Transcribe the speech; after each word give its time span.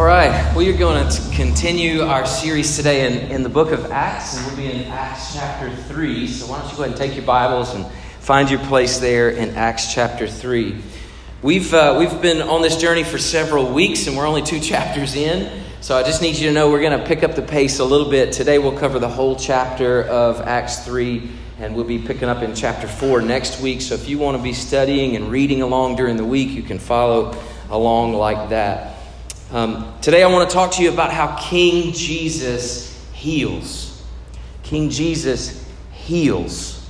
All 0.00 0.06
right, 0.06 0.56
we 0.56 0.72
are 0.72 0.76
going 0.78 1.06
to 1.06 1.30
continue 1.32 2.00
our 2.00 2.24
series 2.24 2.74
today 2.74 3.06
in, 3.06 3.30
in 3.30 3.42
the 3.42 3.50
book 3.50 3.70
of 3.70 3.92
Acts, 3.92 4.34
and 4.34 4.46
we'll 4.46 4.56
be 4.56 4.72
in 4.72 4.90
Acts 4.90 5.34
chapter 5.34 5.70
3. 5.76 6.26
So, 6.26 6.46
why 6.46 6.58
don't 6.58 6.70
you 6.70 6.76
go 6.78 6.84
ahead 6.84 6.98
and 6.98 6.98
take 6.98 7.14
your 7.14 7.26
Bibles 7.26 7.74
and 7.74 7.84
find 8.18 8.48
your 8.50 8.60
place 8.60 8.96
there 8.96 9.28
in 9.28 9.50
Acts 9.56 9.92
chapter 9.92 10.26
3. 10.26 10.80
We've, 11.42 11.74
uh, 11.74 11.96
we've 11.98 12.22
been 12.22 12.40
on 12.40 12.62
this 12.62 12.78
journey 12.78 13.04
for 13.04 13.18
several 13.18 13.74
weeks, 13.74 14.06
and 14.06 14.16
we're 14.16 14.26
only 14.26 14.40
two 14.40 14.58
chapters 14.72 15.16
in. 15.16 15.62
So, 15.82 15.98
I 15.98 16.02
just 16.02 16.22
need 16.22 16.36
you 16.36 16.48
to 16.48 16.54
know 16.54 16.70
we're 16.70 16.80
going 16.80 16.98
to 16.98 17.06
pick 17.06 17.22
up 17.22 17.34
the 17.34 17.42
pace 17.42 17.78
a 17.78 17.84
little 17.84 18.08
bit. 18.08 18.32
Today, 18.32 18.58
we'll 18.58 18.78
cover 18.78 18.98
the 18.98 19.10
whole 19.10 19.36
chapter 19.36 20.04
of 20.04 20.40
Acts 20.40 20.82
3 20.82 21.30
and 21.58 21.76
we'll 21.76 21.84
be 21.84 21.98
picking 21.98 22.30
up 22.30 22.42
in 22.42 22.54
chapter 22.54 22.88
4 22.88 23.20
next 23.20 23.60
week. 23.60 23.82
So 23.82 23.96
if 23.96 24.08
you 24.08 24.18
want 24.18 24.34
to 24.38 24.42
be 24.42 24.54
studying 24.54 25.14
and 25.14 25.30
reading 25.30 25.60
along 25.60 25.96
during 25.96 26.16
the 26.16 26.24
week, 26.24 26.52
you 26.52 26.62
can 26.62 26.78
follow 26.78 27.36
along 27.68 28.14
like 28.14 28.48
that. 28.48 28.89
Um, 29.52 29.98
today, 30.00 30.22
I 30.22 30.28
want 30.28 30.48
to 30.48 30.54
talk 30.54 30.70
to 30.74 30.82
you 30.84 30.92
about 30.92 31.12
how 31.12 31.34
King 31.34 31.92
Jesus 31.92 33.04
heals. 33.12 34.00
King 34.62 34.90
Jesus 34.90 35.68
heals. 35.90 36.88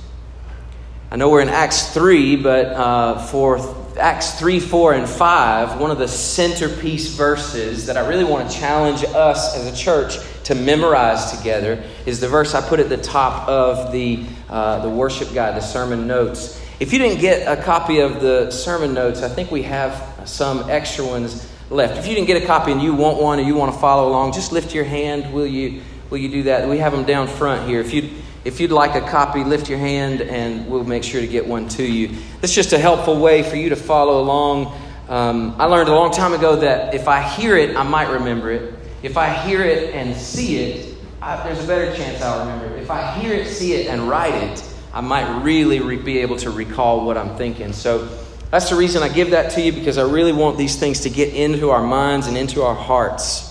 I 1.09 1.15
know 1.15 1.27
we're 1.29 1.41
in 1.41 1.49
Acts 1.49 1.91
3, 1.91 2.35
but 2.35 2.67
uh, 2.67 3.17
for 3.17 3.57
Acts 3.99 4.37
3, 4.37 4.59
4, 4.59 4.93
and 4.93 5.09
5, 5.09 5.79
one 5.79 5.89
of 5.89 5.97
the 5.97 6.07
centerpiece 6.07 7.15
verses 7.15 7.87
that 7.87 7.97
I 7.97 8.07
really 8.07 8.25
want 8.25 8.47
to 8.47 8.55
challenge 8.55 9.05
us 9.05 9.57
as 9.57 9.65
a 9.65 9.75
church 9.75 10.17
to 10.43 10.53
memorize 10.53 11.35
together 11.35 11.83
is 12.05 12.19
the 12.19 12.27
verse 12.27 12.53
I 12.53 12.61
put 12.61 12.79
at 12.79 12.89
the 12.89 12.97
top 12.97 13.49
of 13.49 13.91
the, 13.91 14.23
uh, 14.49 14.83
the 14.83 14.89
worship 14.89 15.33
guide, 15.33 15.55
the 15.55 15.61
sermon 15.61 16.05
notes. 16.05 16.61
If 16.79 16.93
you 16.93 16.99
didn't 16.99 17.21
get 17.21 17.47
a 17.47 17.59
copy 17.59 18.01
of 18.01 18.21
the 18.21 18.51
sermon 18.51 18.93
notes, 18.93 19.23
I 19.23 19.29
think 19.29 19.49
we 19.49 19.63
have 19.63 20.29
some 20.29 20.69
extra 20.69 21.03
ones 21.03 21.50
left. 21.71 21.97
If 21.97 22.07
you 22.07 22.15
didn't 22.15 22.27
get 22.27 22.41
a 22.41 22.45
copy 22.45 22.71
and 22.71 22.81
you 22.81 22.93
want 22.93 23.21
one 23.21 23.39
or 23.39 23.43
you 23.43 23.55
want 23.55 23.73
to 23.73 23.79
follow 23.79 24.09
along, 24.09 24.33
just 24.33 24.51
lift 24.51 24.75
your 24.75 24.83
hand. 24.83 25.33
Will 25.33 25.47
you, 25.47 25.81
will 26.09 26.17
you 26.17 26.29
do 26.29 26.43
that? 26.43 26.67
We 26.67 26.77
have 26.79 26.91
them 26.91 27.05
down 27.05 27.27
front 27.27 27.67
here. 27.67 27.79
If 27.79 27.93
you'd, 27.93 28.11
if 28.43 28.59
you'd 28.59 28.71
like 28.71 28.95
a 28.95 29.07
copy, 29.07 29.43
lift 29.43 29.69
your 29.69 29.79
hand 29.79 30.21
and 30.21 30.69
we'll 30.69 30.83
make 30.83 31.03
sure 31.03 31.21
to 31.21 31.27
get 31.27 31.47
one 31.47 31.67
to 31.69 31.83
you. 31.83 32.17
It's 32.41 32.53
just 32.53 32.73
a 32.73 32.77
helpful 32.77 33.19
way 33.19 33.43
for 33.43 33.55
you 33.55 33.69
to 33.69 33.75
follow 33.75 34.21
along. 34.21 34.77
Um, 35.07 35.55
I 35.59 35.65
learned 35.65 35.89
a 35.89 35.95
long 35.95 36.11
time 36.11 36.33
ago 36.33 36.57
that 36.57 36.93
if 36.93 37.07
I 37.07 37.21
hear 37.21 37.57
it, 37.57 37.75
I 37.75 37.83
might 37.83 38.09
remember 38.09 38.51
it. 38.51 38.75
If 39.03 39.17
I 39.17 39.33
hear 39.33 39.61
it 39.63 39.95
and 39.95 40.15
see 40.15 40.57
it, 40.57 40.95
I, 41.21 41.41
there's 41.43 41.63
a 41.63 41.67
better 41.67 41.95
chance 41.95 42.21
I'll 42.21 42.39
remember 42.39 42.75
it. 42.75 42.81
If 42.81 42.89
I 42.89 43.13
hear 43.19 43.33
it, 43.33 43.47
see 43.47 43.73
it, 43.73 43.87
and 43.87 44.09
write 44.09 44.33
it, 44.33 44.63
I 44.93 45.01
might 45.01 45.43
really 45.43 45.79
re- 45.79 45.97
be 45.97 46.19
able 46.19 46.37
to 46.37 46.49
recall 46.49 47.05
what 47.05 47.17
I'm 47.17 47.35
thinking. 47.37 47.73
So 47.73 48.09
that's 48.51 48.69
the 48.69 48.75
reason 48.75 49.01
I 49.01 49.07
give 49.07 49.31
that 49.31 49.51
to 49.53 49.61
you 49.61 49.71
because 49.71 49.97
I 49.97 50.03
really 50.03 50.33
want 50.33 50.57
these 50.57 50.75
things 50.75 50.99
to 51.01 51.09
get 51.09 51.33
into 51.33 51.69
our 51.69 51.81
minds 51.81 52.27
and 52.27 52.37
into 52.37 52.63
our 52.63 52.75
hearts. 52.75 53.47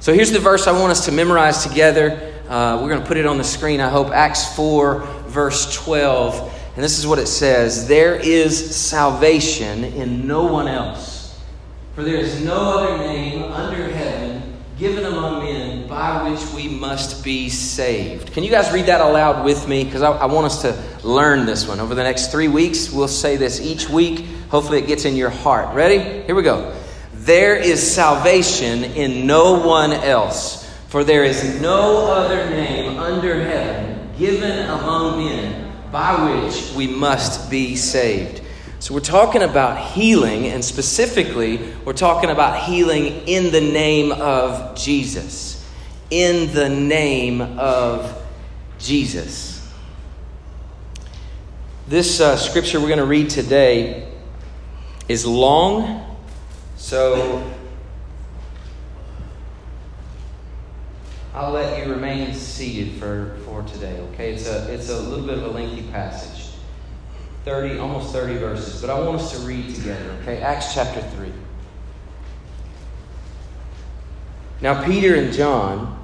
So 0.00 0.14
here's 0.14 0.30
the 0.30 0.38
verse 0.38 0.66
I 0.66 0.72
want 0.72 0.90
us 0.90 1.04
to 1.04 1.12
memorize 1.12 1.64
together. 1.64 2.32
Uh, 2.48 2.78
we're 2.80 2.88
going 2.88 3.02
to 3.02 3.06
put 3.06 3.18
it 3.18 3.26
on 3.26 3.36
the 3.36 3.44
screen, 3.44 3.80
I 3.80 3.90
hope. 3.90 4.08
Acts 4.08 4.56
4, 4.56 5.00
verse 5.26 5.74
12. 5.74 6.54
And 6.76 6.84
this 6.84 6.98
is 6.98 7.06
what 7.06 7.18
it 7.18 7.26
says 7.26 7.88
There 7.88 8.14
is 8.14 8.74
salvation 8.74 9.84
in 9.84 10.26
no 10.26 10.44
one 10.44 10.66
else. 10.66 11.38
For 11.94 12.04
there 12.04 12.16
is 12.16 12.40
no 12.40 12.78
other 12.78 12.98
name 12.98 13.42
under 13.42 13.90
heaven 13.90 14.56
given 14.78 15.04
among 15.04 15.42
men 15.42 15.87
by 15.98 16.30
which 16.30 16.52
we 16.52 16.68
must 16.68 17.24
be 17.24 17.48
saved. 17.48 18.32
Can 18.32 18.44
you 18.44 18.52
guys 18.52 18.72
read 18.72 18.86
that 18.86 19.00
aloud 19.00 19.44
with 19.44 19.66
me? 19.66 19.82
Because 19.82 20.00
I, 20.00 20.12
I, 20.12 20.26
want 20.26 20.46
us 20.46 20.62
to 20.62 20.80
learn 21.02 21.44
this 21.44 21.66
one. 21.66 21.80
Over 21.80 21.96
the 21.96 22.04
next 22.04 22.30
three 22.30 22.46
weeks, 22.46 22.92
we'll 22.92 23.08
say 23.08 23.36
this 23.36 23.60
each 23.60 23.88
week. 23.88 24.24
Hopefully, 24.48 24.78
it 24.78 24.86
gets 24.86 25.04
in 25.06 25.16
your 25.16 25.30
heart. 25.30 25.74
Ready? 25.74 25.98
Here 26.22 26.36
we 26.36 26.44
go. 26.44 26.72
There 27.14 27.56
is 27.56 27.82
salvation 27.82 28.84
in 28.84 29.26
no 29.26 29.66
one 29.66 29.92
else, 29.92 30.72
for 30.86 31.02
there 31.02 31.24
is 31.24 31.60
no 31.60 32.12
other 32.12 32.48
name 32.48 33.00
under 33.00 33.42
heaven 33.42 34.08
given 34.16 34.68
among 34.68 35.24
men 35.24 35.72
by 35.90 36.44
which 36.44 36.72
we 36.76 36.86
must 36.86 37.50
be 37.50 37.74
saved. 37.74 38.40
So, 38.78 38.94
we're 38.94 39.00
talking 39.00 39.42
about 39.42 39.84
healing, 39.94 40.46
and 40.46 40.64
specifically, 40.64 41.58
we're 41.84 41.92
talking 41.92 42.30
about 42.30 42.62
healing 42.62 43.26
in 43.26 43.50
the 43.50 43.60
name 43.60 44.12
of 44.12 44.76
Jesus. 44.76 45.57
In 46.10 46.54
the 46.54 46.70
name 46.70 47.42
of 47.58 48.22
Jesus. 48.78 49.70
This 51.86 52.18
uh, 52.18 52.34
scripture 52.38 52.80
we're 52.80 52.86
going 52.86 52.98
to 52.98 53.04
read 53.04 53.28
today 53.28 54.10
is 55.06 55.26
long, 55.26 56.16
so 56.78 57.52
I'll 61.34 61.52
let 61.52 61.84
you 61.84 61.92
remain 61.92 62.32
seated 62.32 62.98
for, 62.98 63.36
for 63.44 63.62
today, 63.64 64.00
okay? 64.12 64.32
It's 64.32 64.48
a, 64.48 64.72
it's 64.72 64.88
a 64.88 64.98
little 64.98 65.26
bit 65.26 65.36
of 65.36 65.44
a 65.44 65.48
lengthy 65.48 65.82
passage. 65.90 66.54
30, 67.44 67.80
almost 67.80 68.14
30 68.14 68.38
verses, 68.38 68.80
but 68.80 68.88
I 68.88 68.98
want 68.98 69.20
us 69.20 69.38
to 69.38 69.46
read 69.46 69.74
together, 69.74 70.16
okay? 70.22 70.40
Acts 70.40 70.72
chapter 70.72 71.02
3. 71.02 71.32
Now, 74.62 74.82
Peter 74.84 75.14
and 75.14 75.34
John 75.34 75.97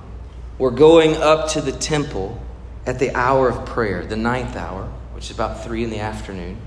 were 0.58 0.70
going 0.70 1.16
up 1.16 1.48
to 1.50 1.60
the 1.60 1.72
temple 1.72 2.40
at 2.86 2.98
the 2.98 3.14
hour 3.14 3.48
of 3.48 3.66
prayer, 3.66 4.04
the 4.04 4.16
ninth 4.16 4.56
hour, 4.56 4.84
which 5.12 5.30
is 5.30 5.30
about 5.30 5.64
3 5.64 5.84
in 5.84 5.90
the 5.90 6.00
afternoon. 6.00 6.58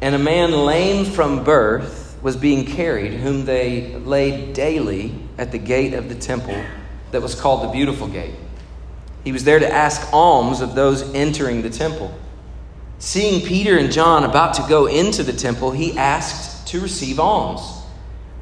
And 0.00 0.14
a 0.14 0.18
man 0.18 0.52
lame 0.52 1.04
from 1.04 1.44
birth 1.44 2.18
was 2.22 2.36
being 2.36 2.66
carried, 2.66 3.14
whom 3.14 3.44
they 3.44 3.96
laid 3.96 4.52
daily 4.52 5.14
at 5.38 5.52
the 5.52 5.58
gate 5.58 5.94
of 5.94 6.08
the 6.08 6.14
temple 6.14 6.62
that 7.12 7.22
was 7.22 7.34
called 7.34 7.62
the 7.64 7.72
Beautiful 7.72 8.08
Gate. 8.08 8.34
He 9.24 9.32
was 9.32 9.44
there 9.44 9.58
to 9.58 9.70
ask 9.70 10.12
alms 10.12 10.60
of 10.60 10.74
those 10.74 11.02
entering 11.14 11.62
the 11.62 11.70
temple. 11.70 12.14
Seeing 12.98 13.46
Peter 13.46 13.78
and 13.78 13.90
John 13.90 14.24
about 14.24 14.54
to 14.54 14.66
go 14.68 14.86
into 14.86 15.22
the 15.22 15.32
temple, 15.32 15.70
he 15.70 15.96
asked 15.96 16.68
to 16.68 16.80
receive 16.80 17.18
alms. 17.18 17.62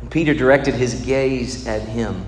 And 0.00 0.10
Peter 0.10 0.34
directed 0.34 0.74
his 0.74 0.94
gaze 1.02 1.66
at 1.66 1.82
him, 1.82 2.27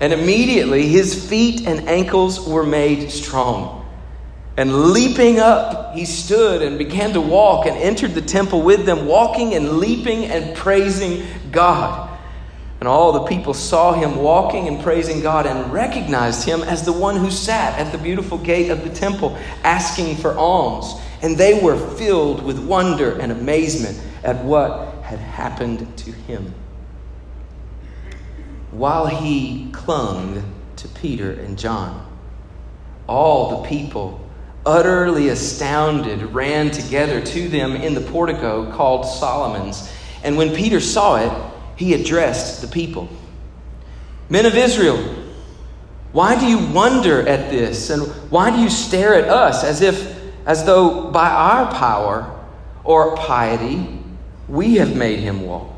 And 0.00 0.12
immediately 0.12 0.86
his 0.86 1.28
feet 1.28 1.66
and 1.66 1.88
ankles 1.88 2.46
were 2.46 2.64
made 2.64 3.10
strong. 3.10 3.78
And 4.56 4.92
leaping 4.92 5.38
up, 5.38 5.94
he 5.94 6.04
stood 6.04 6.62
and 6.62 6.78
began 6.78 7.12
to 7.12 7.20
walk 7.20 7.66
and 7.66 7.76
entered 7.76 8.14
the 8.14 8.22
temple 8.22 8.62
with 8.62 8.86
them, 8.86 9.06
walking 9.06 9.54
and 9.54 9.78
leaping 9.78 10.24
and 10.24 10.56
praising 10.56 11.24
God. 11.52 12.08
And 12.80 12.88
all 12.88 13.12
the 13.12 13.24
people 13.24 13.54
saw 13.54 13.92
him 13.92 14.16
walking 14.16 14.68
and 14.68 14.80
praising 14.80 15.20
God 15.20 15.46
and 15.46 15.72
recognized 15.72 16.44
him 16.44 16.62
as 16.62 16.84
the 16.84 16.92
one 16.92 17.16
who 17.16 17.30
sat 17.30 17.78
at 17.78 17.90
the 17.90 17.98
beautiful 17.98 18.38
gate 18.38 18.70
of 18.70 18.84
the 18.84 18.90
temple 18.90 19.36
asking 19.64 20.16
for 20.16 20.36
alms. 20.36 20.94
And 21.22 21.36
they 21.36 21.60
were 21.60 21.76
filled 21.96 22.44
with 22.44 22.58
wonder 22.58 23.18
and 23.18 23.32
amazement 23.32 24.00
at 24.22 24.44
what 24.44 25.02
had 25.02 25.18
happened 25.18 25.96
to 25.98 26.12
him. 26.12 26.54
While 28.70 29.06
he 29.06 29.70
clung 29.72 30.42
to 30.76 30.88
Peter 30.88 31.32
and 31.32 31.58
John, 31.58 32.06
all 33.06 33.62
the 33.62 33.68
people, 33.68 34.20
utterly 34.66 35.28
astounded, 35.28 36.22
ran 36.34 36.70
together 36.70 37.20
to 37.20 37.48
them 37.48 37.74
in 37.74 37.94
the 37.94 38.00
portico 38.00 38.70
called 38.72 39.06
Solomon's. 39.06 39.90
And 40.22 40.36
when 40.36 40.54
Peter 40.54 40.80
saw 40.80 41.16
it, 41.16 41.52
he 41.76 41.94
addressed 41.94 42.60
the 42.60 42.68
people 42.68 43.08
Men 44.30 44.44
of 44.44 44.54
Israel, 44.54 44.98
why 46.12 46.38
do 46.38 46.46
you 46.46 46.58
wonder 46.58 47.26
at 47.26 47.50
this? 47.50 47.90
And 47.90 48.02
why 48.30 48.50
do 48.50 48.58
you 48.58 48.68
stare 48.68 49.14
at 49.14 49.28
us 49.28 49.64
as 49.64 49.80
if, 49.80 50.16
as 50.46 50.64
though 50.64 51.10
by 51.10 51.30
our 51.30 51.72
power 51.72 52.34
or 52.84 53.16
piety, 53.16 54.00
we 54.46 54.76
have 54.76 54.94
made 54.94 55.20
him 55.20 55.42
walk. 55.42 55.77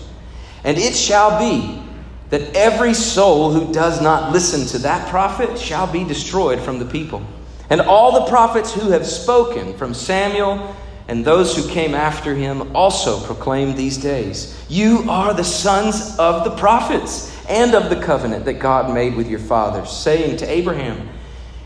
And 0.63 0.77
it 0.77 0.95
shall 0.95 1.39
be 1.39 1.81
that 2.29 2.55
every 2.55 2.93
soul 2.93 3.51
who 3.51 3.73
does 3.73 4.01
not 4.01 4.31
listen 4.31 4.65
to 4.67 4.77
that 4.79 5.09
prophet 5.09 5.59
shall 5.59 5.91
be 5.91 6.03
destroyed 6.03 6.59
from 6.59 6.79
the 6.79 6.85
people. 6.85 7.21
And 7.69 7.81
all 7.81 8.23
the 8.23 8.29
prophets 8.29 8.73
who 8.73 8.91
have 8.91 9.05
spoken 9.05 9.77
from 9.77 9.93
Samuel 9.93 10.75
and 11.07 11.25
those 11.25 11.55
who 11.55 11.67
came 11.69 11.93
after 11.93 12.33
him 12.35 12.75
also 12.75 13.19
proclaimed 13.25 13.75
these 13.75 13.97
days 13.97 14.57
You 14.69 15.05
are 15.09 15.33
the 15.33 15.43
sons 15.43 16.15
of 16.17 16.45
the 16.45 16.55
prophets 16.55 17.29
and 17.49 17.75
of 17.75 17.89
the 17.89 18.01
covenant 18.01 18.45
that 18.45 18.59
God 18.59 18.93
made 18.93 19.15
with 19.15 19.29
your 19.29 19.39
fathers, 19.39 19.91
saying 19.91 20.37
to 20.37 20.49
Abraham, 20.49 21.09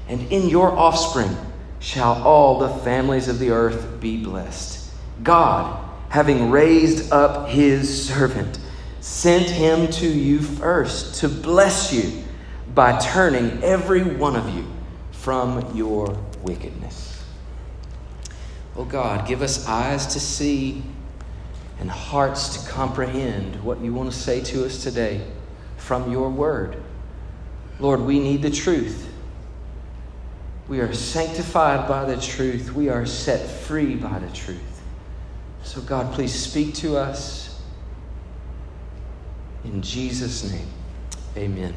And 0.07 0.31
in 0.31 0.49
your 0.49 0.71
offspring 0.71 1.35
shall 1.79 2.23
all 2.23 2.57
the 2.57 2.69
families 2.83 3.27
of 3.27 3.37
the 3.37 3.51
earth 3.51 3.99
be 3.99 4.23
blessed. 4.23 4.89
God, 5.21 5.79
having 6.09 6.49
raised 6.49 7.11
up 7.11 7.49
his 7.49 8.07
servant, 8.07 8.57
sent 9.05 9.47
him 9.47 9.87
to 9.87 10.07
you 10.07 10.39
first 10.39 11.13
to 11.21 11.29
bless 11.29 11.93
you 11.93 12.23
by 12.73 12.97
turning 12.97 13.63
every 13.63 14.01
one 14.01 14.35
of 14.35 14.49
you 14.55 14.65
from 15.11 15.75
your 15.75 16.17
wickedness. 16.41 17.23
Oh 18.75 18.83
God, 18.83 19.27
give 19.27 19.43
us 19.43 19.67
eyes 19.67 20.07
to 20.07 20.19
see 20.19 20.81
and 21.79 21.87
hearts 21.87 22.57
to 22.57 22.71
comprehend 22.71 23.63
what 23.63 23.79
you 23.79 23.93
want 23.93 24.11
to 24.11 24.17
say 24.17 24.41
to 24.41 24.65
us 24.65 24.81
today 24.81 25.21
from 25.77 26.11
your 26.11 26.31
word. 26.31 26.75
Lord, 27.79 28.01
we 28.01 28.19
need 28.19 28.41
the 28.41 28.49
truth. 28.49 29.07
We 30.67 30.79
are 30.79 30.91
sanctified 30.95 31.87
by 31.87 32.05
the 32.05 32.19
truth. 32.19 32.73
We 32.73 32.89
are 32.89 33.05
set 33.05 33.47
free 33.47 33.93
by 33.93 34.17
the 34.17 34.35
truth. 34.35 34.81
So, 35.61 35.79
God, 35.81 36.11
please 36.15 36.33
speak 36.33 36.73
to 36.75 36.97
us. 36.97 37.44
In 39.75 39.81
Jesus' 39.81 40.49
name, 40.49 40.67
amen. 41.35 41.73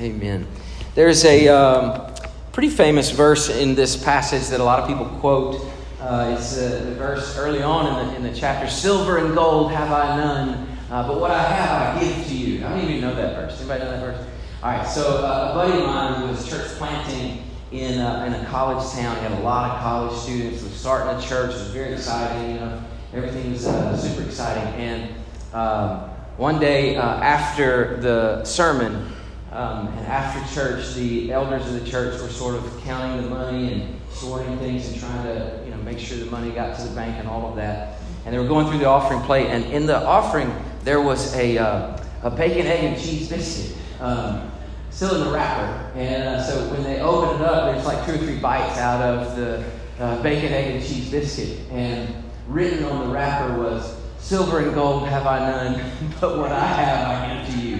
Amen. 0.00 0.46
There's 0.94 1.24
a. 1.24 1.48
Um, 1.48 2.14
pretty 2.54 2.70
famous 2.70 3.10
verse 3.10 3.50
in 3.50 3.74
this 3.74 3.96
passage 3.96 4.46
that 4.46 4.60
a 4.60 4.64
lot 4.64 4.78
of 4.78 4.86
people 4.86 5.06
quote. 5.18 5.60
Uh, 6.00 6.36
it's 6.38 6.56
uh, 6.56 6.84
the 6.84 6.94
verse 6.94 7.36
early 7.36 7.60
on 7.64 7.98
in 7.98 8.06
the, 8.06 8.14
in 8.14 8.22
the 8.22 8.32
chapter 8.32 8.70
Silver 8.70 9.18
and 9.18 9.34
gold 9.34 9.72
have 9.72 9.90
I 9.90 10.16
none, 10.16 10.68
uh, 10.88 11.06
but 11.08 11.20
what 11.20 11.32
I 11.32 11.42
have 11.42 11.96
I 11.96 12.00
give 12.00 12.26
to 12.28 12.34
you. 12.36 12.64
I 12.64 12.68
don't 12.68 12.88
even 12.88 13.00
know 13.00 13.12
that 13.16 13.34
verse. 13.34 13.58
Anybody 13.58 13.82
know 13.82 13.90
that 13.90 14.00
verse? 14.00 14.26
All 14.62 14.70
right, 14.70 14.86
so 14.86 15.24
uh, 15.24 15.50
a 15.50 15.54
buddy 15.54 15.80
of 15.80 15.86
mine 15.86 16.20
who 16.20 16.28
was 16.28 16.48
church 16.48 16.68
planting 16.78 17.42
in, 17.72 17.98
uh, 17.98 18.24
in 18.24 18.34
a 18.34 18.48
college 18.48 18.88
town. 18.92 19.16
He 19.16 19.22
had 19.24 19.32
a 19.32 19.42
lot 19.42 19.72
of 19.72 19.80
college 19.80 20.16
students. 20.16 20.62
Was 20.62 20.72
starting 20.74 21.18
a 21.18 21.20
church. 21.20 21.50
It 21.50 21.58
was 21.58 21.70
very 21.70 21.92
exciting. 21.94 22.52
You 22.52 22.60
know, 22.60 22.84
everything 23.14 23.50
was 23.50 23.66
uh, 23.66 23.96
super 23.96 24.22
exciting. 24.22 24.62
And 24.74 25.14
um, 25.52 26.13
one 26.36 26.58
day 26.58 26.96
after 26.96 27.96
the 27.98 28.44
sermon, 28.44 29.12
um, 29.52 29.86
and 29.86 30.06
after 30.06 30.54
church, 30.54 30.94
the 30.94 31.32
elders 31.32 31.64
of 31.66 31.74
the 31.74 31.88
church 31.88 32.20
were 32.20 32.28
sort 32.28 32.56
of 32.56 32.80
counting 32.82 33.22
the 33.22 33.28
money 33.28 33.72
and 33.72 34.00
sorting 34.10 34.58
things 34.58 34.88
and 34.88 34.98
trying 34.98 35.22
to, 35.24 35.62
you 35.64 35.70
know, 35.70 35.76
make 35.78 35.98
sure 35.98 36.18
the 36.18 36.26
money 36.26 36.50
got 36.50 36.76
to 36.76 36.88
the 36.88 36.94
bank 36.94 37.16
and 37.18 37.28
all 37.28 37.48
of 37.48 37.56
that. 37.56 37.98
And 38.24 38.34
they 38.34 38.38
were 38.38 38.48
going 38.48 38.66
through 38.66 38.78
the 38.78 38.86
offering 38.86 39.20
plate, 39.20 39.46
and 39.46 39.64
in 39.66 39.86
the 39.86 40.04
offering 40.04 40.52
there 40.82 41.00
was 41.00 41.34
a, 41.36 41.56
uh, 41.58 42.02
a 42.24 42.30
bacon, 42.30 42.66
egg, 42.66 42.84
and 42.84 43.00
cheese 43.00 43.28
biscuit. 43.28 43.76
Um, 44.00 44.50
still 44.90 45.14
in 45.16 45.24
the 45.24 45.32
wrapper. 45.32 45.98
And 45.98 46.24
uh, 46.24 46.42
so 46.42 46.70
when 46.72 46.82
they 46.82 47.00
opened 47.00 47.42
it 47.42 47.46
up, 47.48 47.72
there's 47.72 47.84
like 47.84 48.04
two 48.06 48.14
or 48.14 48.18
three 48.18 48.38
bites 48.38 48.78
out 48.78 49.00
of 49.00 49.36
the 49.36 49.64
uh, 49.98 50.22
bacon, 50.22 50.52
egg, 50.52 50.76
and 50.76 50.84
cheese 50.84 51.10
biscuit. 51.10 51.60
And 51.70 52.12
written 52.48 52.84
on 52.84 53.06
the 53.06 53.14
wrapper 53.14 53.58
was, 53.58 53.96
Silver 54.24 54.60
and 54.60 54.74
gold 54.74 55.06
have 55.06 55.26
I 55.26 55.38
none, 55.38 55.92
but 56.20 56.38
what 56.38 56.50
I 56.50 56.64
have 56.64 57.08
I 57.10 57.44
give 57.44 57.54
to 57.54 57.60
you. 57.60 57.76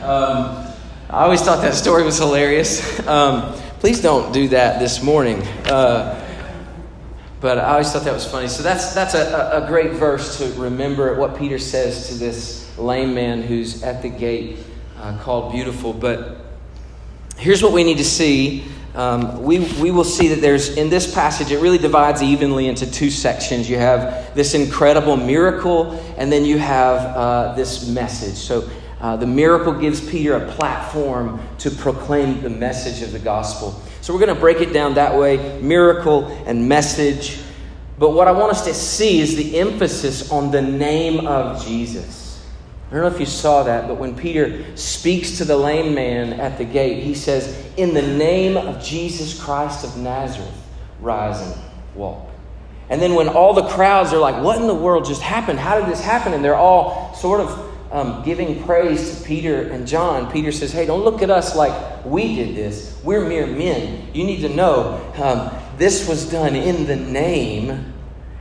Um, 0.00 0.72
I 1.10 1.24
always 1.24 1.42
thought 1.42 1.62
that 1.62 1.74
story 1.74 2.04
was 2.04 2.16
hilarious. 2.16 3.00
Um, 3.08 3.54
please 3.80 4.00
don't 4.00 4.30
do 4.32 4.46
that 4.48 4.78
this 4.78 5.02
morning. 5.02 5.42
Uh, 5.66 6.24
but 7.40 7.58
I 7.58 7.72
always 7.72 7.90
thought 7.90 8.04
that 8.04 8.12
was 8.12 8.24
funny. 8.24 8.46
So 8.46 8.62
that's, 8.62 8.94
that's 8.94 9.14
a, 9.14 9.64
a 9.64 9.66
great 9.66 9.92
verse 9.92 10.38
to 10.38 10.52
remember 10.60 11.16
what 11.16 11.36
Peter 11.36 11.58
says 11.58 12.06
to 12.08 12.14
this 12.14 12.78
lame 12.78 13.12
man 13.12 13.42
who's 13.42 13.82
at 13.82 14.00
the 14.00 14.10
gate 14.10 14.58
uh, 14.98 15.18
called 15.18 15.50
Beautiful. 15.50 15.92
But 15.92 16.36
here's 17.36 17.64
what 17.64 17.72
we 17.72 17.82
need 17.82 17.98
to 17.98 18.04
see. 18.04 18.64
Um, 18.94 19.42
we, 19.44 19.60
we 19.80 19.92
will 19.92 20.04
see 20.04 20.28
that 20.28 20.40
there's, 20.40 20.76
in 20.76 20.90
this 20.90 21.14
passage, 21.14 21.52
it 21.52 21.60
really 21.60 21.78
divides 21.78 22.22
evenly 22.22 22.66
into 22.66 22.90
two 22.90 23.08
sections. 23.10 23.70
You 23.70 23.78
have 23.78 24.34
this 24.34 24.54
incredible 24.54 25.16
miracle, 25.16 25.92
and 26.16 26.30
then 26.30 26.44
you 26.44 26.58
have 26.58 27.16
uh, 27.16 27.54
this 27.54 27.88
message. 27.88 28.34
So 28.34 28.68
uh, 29.00 29.16
the 29.16 29.26
miracle 29.26 29.72
gives 29.72 30.00
Peter 30.10 30.34
a 30.34 30.52
platform 30.52 31.40
to 31.58 31.70
proclaim 31.70 32.42
the 32.42 32.50
message 32.50 33.02
of 33.02 33.12
the 33.12 33.18
gospel. 33.18 33.80
So 34.00 34.12
we're 34.12 34.20
going 34.20 34.34
to 34.34 34.40
break 34.40 34.60
it 34.60 34.72
down 34.72 34.94
that 34.94 35.16
way 35.16 35.60
miracle 35.62 36.26
and 36.46 36.68
message. 36.68 37.38
But 37.98 38.10
what 38.10 38.26
I 38.28 38.32
want 38.32 38.50
us 38.50 38.64
to 38.64 38.74
see 38.74 39.20
is 39.20 39.36
the 39.36 39.58
emphasis 39.58 40.32
on 40.32 40.50
the 40.50 40.62
name 40.62 41.26
of 41.26 41.64
Jesus. 41.64 42.19
I 42.90 42.94
don't 42.94 43.02
know 43.02 43.14
if 43.14 43.20
you 43.20 43.26
saw 43.26 43.62
that, 43.62 43.86
but 43.86 43.98
when 43.98 44.16
Peter 44.16 44.64
speaks 44.76 45.38
to 45.38 45.44
the 45.44 45.56
lame 45.56 45.94
man 45.94 46.32
at 46.40 46.58
the 46.58 46.64
gate, 46.64 47.04
he 47.04 47.14
says, 47.14 47.64
In 47.76 47.94
the 47.94 48.02
name 48.02 48.56
of 48.56 48.82
Jesus 48.82 49.40
Christ 49.40 49.84
of 49.84 49.96
Nazareth, 49.96 50.52
rise 51.00 51.40
and 51.40 51.54
walk. 51.94 52.28
And 52.88 53.00
then 53.00 53.14
when 53.14 53.28
all 53.28 53.54
the 53.54 53.68
crowds 53.68 54.12
are 54.12 54.18
like, 54.18 54.42
What 54.42 54.60
in 54.60 54.66
the 54.66 54.74
world 54.74 55.04
just 55.04 55.22
happened? 55.22 55.60
How 55.60 55.78
did 55.80 55.88
this 55.88 56.02
happen? 56.02 56.32
And 56.32 56.44
they're 56.44 56.56
all 56.56 57.14
sort 57.14 57.40
of 57.40 57.70
um, 57.92 58.24
giving 58.24 58.64
praise 58.64 59.18
to 59.18 59.24
Peter 59.24 59.68
and 59.68 59.86
John, 59.86 60.30
Peter 60.30 60.50
says, 60.50 60.72
Hey, 60.72 60.84
don't 60.84 61.04
look 61.04 61.22
at 61.22 61.30
us 61.30 61.54
like 61.54 62.04
we 62.04 62.34
did 62.34 62.56
this. 62.56 63.00
We're 63.04 63.24
mere 63.24 63.46
men. 63.46 64.08
You 64.12 64.24
need 64.24 64.40
to 64.40 64.48
know 64.48 65.12
um, 65.16 65.56
this 65.78 66.08
was 66.08 66.28
done 66.28 66.56
in 66.56 66.86
the 66.86 66.96
name 66.96 67.92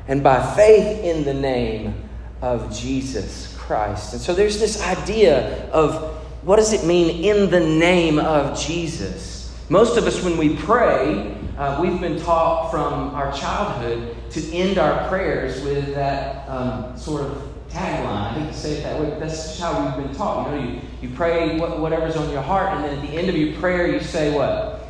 and 0.07 0.23
by 0.23 0.55
faith 0.55 1.03
in 1.03 1.23
the 1.23 1.35
name 1.35 2.09
of 2.41 2.75
Jesus 2.75 3.58
Christ. 3.69 4.13
And 4.13 4.21
so 4.21 4.33
there's 4.33 4.59
this 4.59 4.81
idea 4.81 5.69
of 5.69 5.93
what 6.41 6.55
does 6.55 6.73
it 6.73 6.87
mean 6.87 7.23
in 7.23 7.51
the 7.51 7.59
name 7.59 8.17
of 8.17 8.59
Jesus? 8.59 9.55
Most 9.69 9.95
of 9.95 10.07
us, 10.07 10.23
when 10.23 10.37
we 10.37 10.55
pray, 10.55 11.37
uh, 11.55 11.79
we've 11.79 12.01
been 12.01 12.19
taught 12.19 12.71
from 12.71 13.13
our 13.13 13.31
childhood 13.31 14.15
to 14.31 14.55
end 14.55 14.79
our 14.79 15.07
prayers 15.07 15.61
with 15.61 15.93
that 15.93 16.49
um, 16.49 16.97
sort 16.97 17.21
of 17.21 17.43
tagline. 17.69 18.07
I 18.07 18.39
hate 18.39 18.47
to 18.47 18.57
say 18.57 18.71
it 18.71 18.81
that 18.81 18.99
way, 18.99 19.11
but 19.11 19.19
that's 19.19 19.35
just 19.35 19.61
how 19.61 19.85
we've 19.85 20.03
been 20.03 20.15
taught. 20.15 20.51
You 20.51 20.57
know, 20.57 20.67
you, 20.67 20.81
you 21.03 21.15
pray 21.15 21.59
whatever's 21.59 22.15
on 22.15 22.31
your 22.31 22.41
heart, 22.41 22.73
and 22.73 22.83
then 22.83 22.97
at 22.97 23.07
the 23.07 23.15
end 23.15 23.29
of 23.29 23.37
your 23.37 23.55
prayer, 23.59 23.85
you 23.85 23.99
say 23.99 24.33
what? 24.33 24.83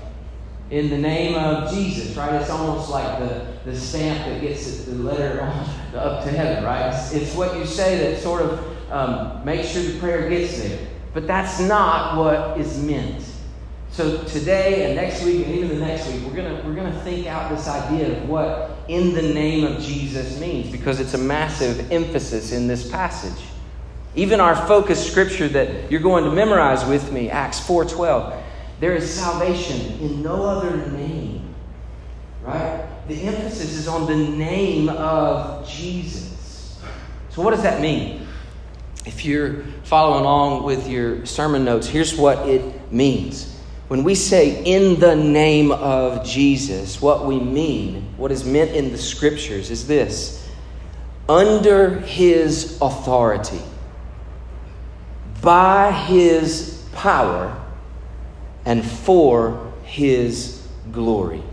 In 0.69 0.89
the 0.89 0.97
name 0.97 1.35
of 1.35 1.69
Jesus, 1.73 2.15
right? 2.15 2.33
It's 2.35 2.49
almost 2.49 2.89
like 2.89 3.19
the, 3.19 3.45
the 3.65 3.77
stamp 3.77 4.19
that 4.19 4.39
gets 4.39 4.85
the 4.85 4.95
letter 4.95 5.41
up 5.95 6.23
to 6.23 6.29
heaven, 6.29 6.63
right? 6.63 6.93
It's, 6.93 7.13
it's 7.13 7.35
what 7.35 7.57
you 7.57 7.65
say 7.65 8.11
that 8.11 8.21
sort 8.21 8.41
of 8.41 8.91
um, 8.91 9.43
makes 9.45 9.69
sure 9.69 9.83
the 9.83 9.99
prayer 9.99 10.29
gets 10.29 10.61
there. 10.61 10.87
but 11.13 11.27
that's 11.27 11.59
not 11.59 12.17
what 12.17 12.59
is 12.59 12.81
meant. 12.81 13.23
So 13.91 14.23
today 14.25 14.85
and 14.85 14.95
next 14.95 15.23
week 15.23 15.45
and 15.45 15.55
even 15.55 15.69
the 15.69 15.85
next 15.85 16.07
week, 16.07 16.23
we're 16.23 16.35
gonna 16.35 16.61
we're 16.63 16.75
gonna 16.75 16.99
think 17.01 17.25
out 17.27 17.49
this 17.49 17.67
idea 17.67 18.15
of 18.15 18.29
what 18.29 18.77
in 18.87 19.13
the 19.13 19.21
name 19.21 19.63
of 19.63 19.81
Jesus 19.81 20.39
means 20.39 20.71
because 20.71 20.99
it's 20.99 21.15
a 21.15 21.17
massive 21.17 21.91
emphasis 21.91 22.51
in 22.51 22.67
this 22.67 22.89
passage. 22.89 23.43
Even 24.15 24.39
our 24.39 24.55
focus 24.67 25.05
scripture 25.05 25.47
that 25.49 25.91
you're 25.91 26.01
going 26.01 26.23
to 26.23 26.31
memorize 26.31 26.85
with 26.85 27.11
me, 27.11 27.29
Acts 27.29 27.59
4:12, 27.59 28.41
there 28.79 28.95
is 28.95 29.11
salvation 29.11 29.99
in 29.99 30.21
no 30.21 30.45
other 30.45 30.75
name. 30.91 31.28
Right? 32.43 32.85
The 33.07 33.21
emphasis 33.23 33.75
is 33.75 33.87
on 33.87 34.05
the 34.05 34.15
name 34.15 34.89
of 34.89 35.67
Jesus. 35.67 36.79
So 37.29 37.41
what 37.41 37.51
does 37.51 37.63
that 37.63 37.81
mean? 37.81 38.27
If 39.05 39.25
you're 39.25 39.63
following 39.83 40.21
along 40.21 40.63
with 40.63 40.87
your 40.87 41.25
sermon 41.25 41.65
notes, 41.65 41.87
here's 41.87 42.15
what 42.15 42.47
it 42.47 42.91
means. 42.91 43.57
When 43.87 44.03
we 44.03 44.13
say 44.13 44.63
in 44.63 44.99
the 44.99 45.15
name 45.15 45.71
of 45.71 46.23
Jesus, 46.23 47.01
what 47.01 47.25
we 47.25 47.39
mean, 47.39 48.13
what 48.17 48.31
is 48.31 48.45
meant 48.45 48.71
in 48.71 48.91
the 48.91 48.97
scriptures 48.97 49.71
is 49.71 49.87
this 49.87 50.47
under 51.27 51.99
his 51.99 52.77
authority 52.81 53.61
by 55.41 55.91
his 55.91 56.83
power 56.93 57.55
and 58.65 58.85
for 58.85 59.71
his 59.83 60.67
glory. 60.91 61.43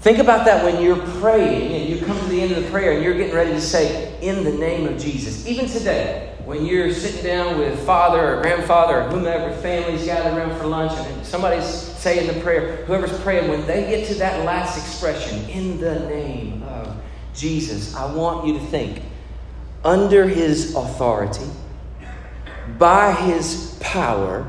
Think 0.00 0.16
about 0.16 0.46
that 0.46 0.64
when 0.64 0.82
you're 0.82 1.04
praying 1.20 1.74
and 1.74 1.86
you 1.86 2.04
come 2.06 2.18
to 2.18 2.24
the 2.24 2.40
end 2.40 2.52
of 2.52 2.64
the 2.64 2.70
prayer 2.70 2.92
and 2.92 3.04
you're 3.04 3.12
getting 3.14 3.34
ready 3.34 3.50
to 3.50 3.60
say, 3.60 4.18
In 4.22 4.44
the 4.44 4.52
name 4.52 4.86
of 4.86 4.98
Jesus. 4.98 5.46
Even 5.46 5.66
today, 5.66 6.34
when 6.46 6.64
you're 6.64 6.90
sitting 6.90 7.22
down 7.22 7.58
with 7.58 7.78
father 7.84 8.38
or 8.38 8.40
grandfather 8.40 9.02
or 9.02 9.10
whomever, 9.10 9.54
families 9.56 10.06
gathered 10.06 10.38
around 10.38 10.58
for 10.58 10.66
lunch, 10.66 10.92
and 10.92 11.26
somebody's 11.26 11.66
saying 11.66 12.34
the 12.34 12.40
prayer, 12.40 12.76
whoever's 12.86 13.20
praying, 13.20 13.50
when 13.50 13.66
they 13.66 13.90
get 13.90 14.08
to 14.08 14.14
that 14.14 14.42
last 14.46 14.78
expression, 14.78 15.46
In 15.50 15.78
the 15.78 16.00
name 16.08 16.62
of 16.62 16.96
Jesus, 17.34 17.94
I 17.94 18.10
want 18.10 18.46
you 18.46 18.54
to 18.54 18.66
think, 18.66 19.02
under 19.84 20.26
his 20.26 20.74
authority, 20.74 21.46
by 22.78 23.12
his 23.12 23.76
power, 23.80 24.48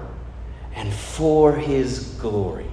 and 0.76 0.94
for 0.94 1.54
his 1.54 2.16
glory. 2.22 2.71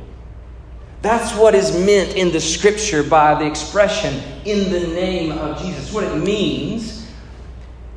That's 1.01 1.35
what 1.37 1.55
is 1.55 1.73
meant 1.73 2.17
in 2.17 2.33
the 2.33 2.41
scripture 2.41 3.03
by 3.03 3.35
the 3.37 3.47
expression 3.47 4.21
in 4.45 4.71
the 4.73 4.81
name 4.89 5.33
of 5.33 5.61
Jesus. 5.61 5.93
What 5.93 6.05
it 6.05 6.17
means. 6.17 7.07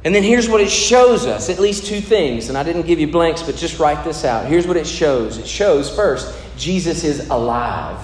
And 0.03 0.13
then 0.13 0.23
here's 0.23 0.49
what 0.49 0.61
it 0.61 0.69
shows 0.69 1.25
us 1.25 1.49
at 1.49 1.59
least 1.59 1.85
two 1.85 2.01
things. 2.01 2.49
And 2.49 2.57
I 2.57 2.63
didn't 2.63 2.83
give 2.83 2.99
you 2.99 3.07
blanks, 3.07 3.41
but 3.43 3.55
just 3.55 3.79
write 3.79 4.03
this 4.03 4.23
out. 4.23 4.45
Here's 4.45 4.67
what 4.67 4.77
it 4.77 4.87
shows 4.87 5.37
it 5.37 5.47
shows 5.47 5.93
first, 5.93 6.35
Jesus 6.57 7.03
is 7.03 7.29
alive, 7.29 7.99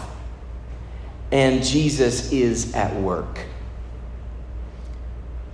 and 1.31 1.63
Jesus 1.63 2.31
is 2.31 2.73
at 2.73 2.95
work. 2.95 3.39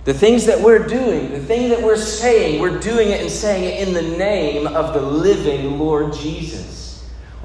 The 0.04 0.14
things 0.14 0.44
that 0.46 0.60
we're 0.60 0.86
doing, 0.86 1.30
the 1.30 1.40
thing 1.40 1.70
that 1.70 1.82
we're 1.82 1.96
saying, 1.96 2.60
we're 2.60 2.78
doing 2.78 3.08
it 3.08 3.22
and 3.22 3.30
saying 3.30 3.64
it 3.64 3.88
in 3.88 3.94
the 3.94 4.16
name 4.18 4.66
of 4.66 4.92
the 4.92 5.00
living 5.00 5.78
Lord 5.78 6.12
Jesus. 6.12 6.73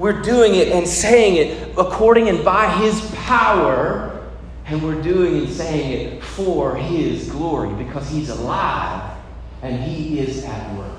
We're 0.00 0.22
doing 0.22 0.54
it 0.54 0.68
and 0.68 0.88
saying 0.88 1.36
it 1.36 1.74
according 1.76 2.30
and 2.30 2.42
by 2.42 2.72
His 2.78 2.98
power, 3.16 4.26
and 4.64 4.82
we're 4.82 5.02
doing 5.02 5.40
and 5.40 5.48
saying 5.50 5.92
it 5.92 6.24
for 6.24 6.74
His 6.74 7.30
glory 7.30 7.74
because 7.74 8.08
He's 8.08 8.30
alive 8.30 9.14
and 9.60 9.78
He 9.78 10.18
is 10.18 10.42
at 10.46 10.74
work. 10.74 10.90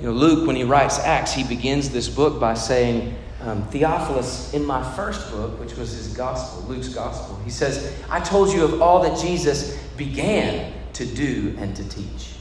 You 0.00 0.06
know, 0.06 0.12
Luke, 0.12 0.44
when 0.48 0.56
he 0.56 0.64
writes 0.64 0.98
Acts, 0.98 1.32
he 1.32 1.44
begins 1.44 1.88
this 1.90 2.08
book 2.08 2.40
by 2.40 2.54
saying, 2.54 3.14
um, 3.42 3.66
Theophilus, 3.68 4.52
in 4.52 4.64
my 4.64 4.82
first 4.94 5.30
book, 5.30 5.60
which 5.60 5.76
was 5.76 5.92
his 5.92 6.08
gospel, 6.16 6.68
Luke's 6.68 6.88
gospel, 6.88 7.40
he 7.44 7.50
says, 7.50 7.96
I 8.10 8.18
told 8.18 8.52
you 8.52 8.64
of 8.64 8.82
all 8.82 9.02
that 9.04 9.18
Jesus 9.18 9.78
began 9.96 10.72
to 10.94 11.06
do 11.06 11.54
and 11.58 11.74
to 11.76 11.88
teach. 11.88 12.35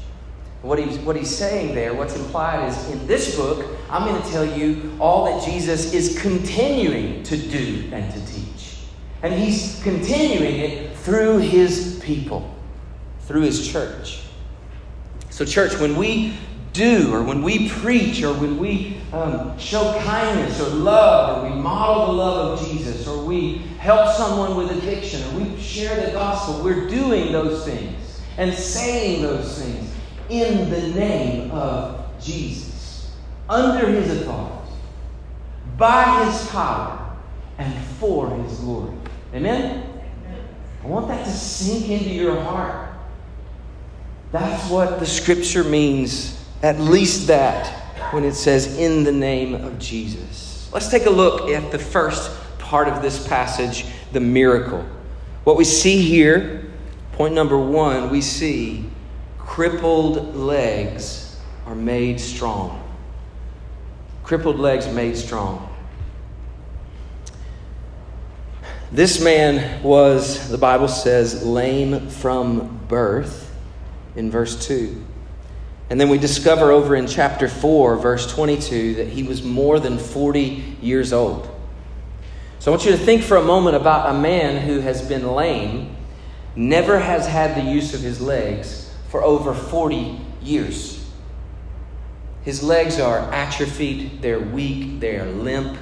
What 0.65 0.79
he's, 0.79 0.97
what 0.97 1.15
he's 1.15 1.29
saying 1.29 1.75
there, 1.75 1.93
what's 1.93 2.15
implied 2.15 2.67
is 2.67 2.89
in 2.89 3.05
this 3.05 3.35
book, 3.35 3.77
I'm 3.87 4.03
going 4.03 4.19
to 4.19 4.29
tell 4.31 4.43
you 4.43 4.97
all 4.99 5.25
that 5.25 5.45
Jesus 5.45 5.93
is 5.93 6.19
continuing 6.19 7.21
to 7.21 7.37
do 7.37 7.87
and 7.91 8.11
to 8.11 8.33
teach. 8.33 8.77
And 9.21 9.31
he's 9.31 9.79
continuing 9.83 10.55
it 10.55 10.97
through 10.97 11.37
his 11.37 12.01
people, 12.03 12.51
through 13.19 13.41
his 13.41 13.71
church. 13.71 14.21
So, 15.29 15.45
church, 15.45 15.79
when 15.79 15.95
we 15.97 16.35
do, 16.73 17.13
or 17.13 17.21
when 17.21 17.43
we 17.43 17.69
preach, 17.69 18.23
or 18.23 18.33
when 18.33 18.57
we 18.57 18.97
um, 19.13 19.55
show 19.59 19.93
kindness 20.03 20.59
or 20.59 20.69
love, 20.69 21.43
or 21.43 21.49
we 21.51 21.55
model 21.61 22.07
the 22.07 22.13
love 22.13 22.59
of 22.59 22.67
Jesus, 22.67 23.07
or 23.07 23.23
we 23.23 23.59
help 23.77 24.15
someone 24.15 24.57
with 24.57 24.71
addiction, 24.75 25.21
or 25.27 25.41
we 25.41 25.61
share 25.61 26.07
the 26.07 26.11
gospel, 26.11 26.63
we're 26.63 26.87
doing 26.87 27.31
those 27.31 27.63
things 27.65 28.19
and 28.39 28.51
saying 28.51 29.21
those 29.21 29.61
things 29.61 29.84
in 30.29 30.69
the 30.69 30.87
name 30.89 31.51
of 31.51 32.05
Jesus, 32.21 33.15
under 33.49 33.87
his 33.87 34.21
authority, 34.21 34.71
by 35.77 36.25
his 36.25 36.47
power, 36.49 37.15
and 37.57 37.73
for 37.99 38.29
his 38.29 38.59
glory. 38.59 38.95
Amen? 39.33 39.87
I 40.83 40.87
want 40.87 41.07
that 41.07 41.25
to 41.25 41.31
sink 41.31 41.89
into 41.89 42.09
your 42.09 42.39
heart. 42.39 42.89
That's 44.31 44.69
what 44.69 44.99
the 44.99 45.05
scripture 45.05 45.63
means 45.63 46.43
at 46.61 46.79
least 46.79 47.27
that 47.27 47.67
when 48.11 48.23
it 48.23 48.33
says, 48.33 48.77
in 48.77 49.03
the 49.03 49.11
name 49.11 49.53
of 49.53 49.77
Jesus. 49.79 50.69
Let's 50.73 50.89
take 50.89 51.05
a 51.05 51.09
look 51.11 51.49
at 51.49 51.71
the 51.71 51.79
first 51.79 52.31
part 52.59 52.87
of 52.87 53.01
this 53.01 53.27
passage, 53.27 53.85
the 54.11 54.19
miracle. 54.19 54.85
What 55.43 55.57
we 55.57 55.63
see 55.63 56.01
here, 56.01 56.65
point 57.13 57.33
number 57.33 57.57
one, 57.57 58.09
we 58.09 58.21
see 58.21 58.89
crippled 59.45 60.35
legs 60.35 61.39
are 61.65 61.75
made 61.75 62.19
strong. 62.19 62.81
Crippled 64.23 64.59
legs 64.59 64.87
made 64.87 65.15
strong. 65.15 65.71
This 68.91 69.21
man 69.21 69.83
was, 69.83 70.49
the 70.49 70.57
Bible 70.57 70.87
says, 70.87 71.45
lame 71.45 72.09
from 72.09 72.79
birth 72.87 73.53
in 74.15 74.31
verse 74.31 74.67
2. 74.67 75.03
And 75.89 76.01
then 76.01 76.09
we 76.09 76.17
discover 76.17 76.71
over 76.71 76.95
in 76.95 77.07
chapter 77.07 77.47
4, 77.47 77.97
verse 77.97 78.31
22, 78.31 78.95
that 78.95 79.07
he 79.07 79.23
was 79.23 79.43
more 79.43 79.79
than 79.79 79.97
40 79.97 80.77
years 80.81 81.13
old. 81.13 81.49
So 82.59 82.71
I 82.71 82.75
want 82.75 82.85
you 82.85 82.91
to 82.91 82.97
think 82.97 83.21
for 83.21 83.37
a 83.37 83.43
moment 83.43 83.75
about 83.75 84.15
a 84.15 84.17
man 84.17 84.65
who 84.65 84.79
has 84.79 85.07
been 85.07 85.31
lame, 85.33 85.95
never 86.55 86.99
has 86.99 87.27
had 87.27 87.55
the 87.55 87.69
use 87.69 87.93
of 87.93 88.01
his 88.01 88.19
legs 88.19 88.84
for 89.15 89.23
over 89.23 89.53
40 89.53 90.19
years. 90.41 91.09
His 92.43 92.61
legs 92.61 92.99
are 92.99 93.19
atrophied, 93.31 94.21
they're 94.21 94.41
weak, 94.41 94.99
they're 94.99 95.25
limp. 95.25 95.77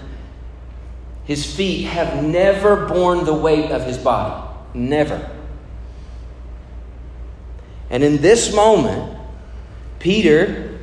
His 1.23 1.51
feet 1.51 1.85
have 1.85 2.23
never 2.23 2.85
borne 2.85 3.25
the 3.25 3.33
weight 3.33 3.71
of 3.71 3.87
his 3.87 3.97
body. 3.97 4.55
Never. 4.75 5.31
And 7.89 8.03
in 8.03 8.21
this 8.21 8.53
moment, 8.53 9.17
Peter 9.97 10.77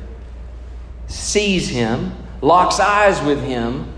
sees 1.07 1.69
him, 1.69 2.11
locks 2.41 2.81
eyes 2.81 3.21
with 3.21 3.41
him, 3.41 3.93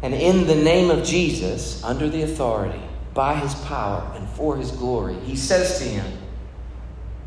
and 0.00 0.14
in 0.14 0.46
the 0.46 0.54
name 0.54 0.90
of 0.90 1.04
Jesus, 1.04 1.84
under 1.84 2.08
the 2.08 2.22
authority, 2.22 2.80
by 3.14 3.34
his 3.36 3.54
power, 3.66 4.10
and 4.14 4.28
for 4.28 4.56
his 4.56 4.70
glory, 4.72 5.14
he 5.20 5.36
says 5.36 5.78
to 5.78 5.84
him, 5.84 6.18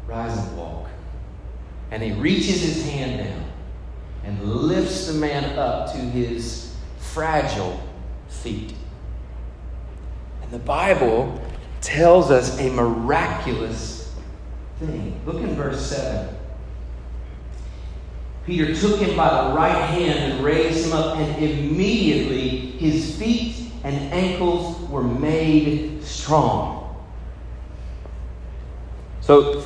Rise 0.08 0.38
and 0.38 0.58
walk. 0.58 0.88
And 1.92 2.02
he 2.02 2.12
reaches 2.14 2.62
his 2.62 2.90
hand 2.90 3.20
down 3.20 3.46
and 4.24 4.42
lifts 4.44 5.08
the 5.08 5.14
man 5.14 5.58
up 5.58 5.92
to 5.92 5.98
his 5.98 6.76
fragile 6.98 7.80
feet. 8.28 8.74
And 10.42 10.52
the 10.52 10.60
Bible 10.60 11.42
tells 11.82 12.32
us 12.32 12.60
a 12.60 12.70
miraculous 12.70 14.16
thing. 14.80 15.20
Look 15.26 15.38
in 15.38 15.56
verse 15.56 15.86
7. 15.86 16.36
Peter 18.46 18.76
took 18.76 19.00
him 19.00 19.16
by 19.16 19.48
the 19.48 19.56
right 19.56 19.86
hand 19.90 20.34
and 20.34 20.44
raised 20.44 20.86
him 20.86 20.94
up, 20.94 21.18
and 21.18 21.44
immediately 21.44 22.48
his 22.78 23.18
feet 23.18 23.72
and 23.84 23.96
ankles 24.14 24.83
were 24.94 25.04
made 25.04 26.04
strong. 26.04 26.96
So, 29.22 29.66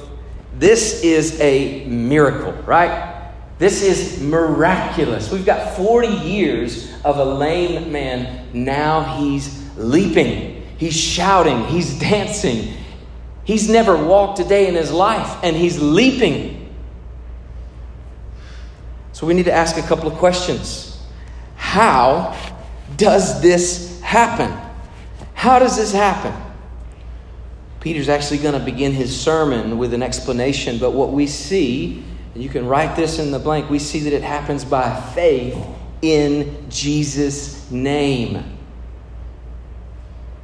this 0.58 1.04
is 1.04 1.40
a 1.42 1.86
miracle, 1.86 2.54
right? 2.64 3.32
This 3.60 3.84
is 3.84 4.22
miraculous. 4.22 5.32
We've 5.32 5.46
got 5.46 5.76
40 5.76 6.08
years 6.08 6.92
of 7.04 7.18
a 7.18 7.26
lame 7.26 7.92
man. 7.92 8.48
Now 8.54 9.18
he's 9.18 9.70
leaping. 9.78 10.64
He's 10.78 10.96
shouting, 10.96 11.66
he's 11.66 12.00
dancing, 12.00 12.78
He's 13.48 13.70
never 13.70 13.96
walked 13.96 14.40
a 14.40 14.44
day 14.44 14.68
in 14.68 14.76
his 14.76 14.92
life, 14.92 15.38
and 15.42 15.56
he's 15.56 15.82
leaping. 15.82 16.70
So 19.14 19.26
we 19.26 19.34
need 19.34 19.46
to 19.46 19.54
ask 19.54 19.78
a 19.78 19.82
couple 19.84 20.12
of 20.12 20.16
questions. 20.16 21.02
How 21.56 22.38
does 22.98 23.42
this 23.42 24.02
happen? 24.02 24.67
How 25.38 25.60
does 25.60 25.78
this 25.78 25.94
happen? 25.94 26.34
Peter's 27.80 28.10
actually 28.10 28.40
going 28.40 28.56
to 28.56 28.66
begin 28.66 28.92
his 28.92 29.18
sermon 29.18 29.78
with 29.78 29.94
an 29.94 30.02
explanation, 30.02 30.80
but 30.80 30.94
what 30.94 31.12
we 31.12 31.28
see, 31.28 32.04
and 32.34 32.42
you 32.42 32.50
can 32.50 32.66
write 32.66 32.96
this 32.96 33.20
in 33.20 33.30
the 33.30 33.38
blank, 33.38 33.70
we 33.70 33.78
see 33.78 34.00
that 34.00 34.14
it 34.14 34.24
happens 34.24 34.66
by 34.66 35.00
faith 35.14 35.56
in 36.02 36.68
Jesus' 36.72 37.70
name. 37.70 38.58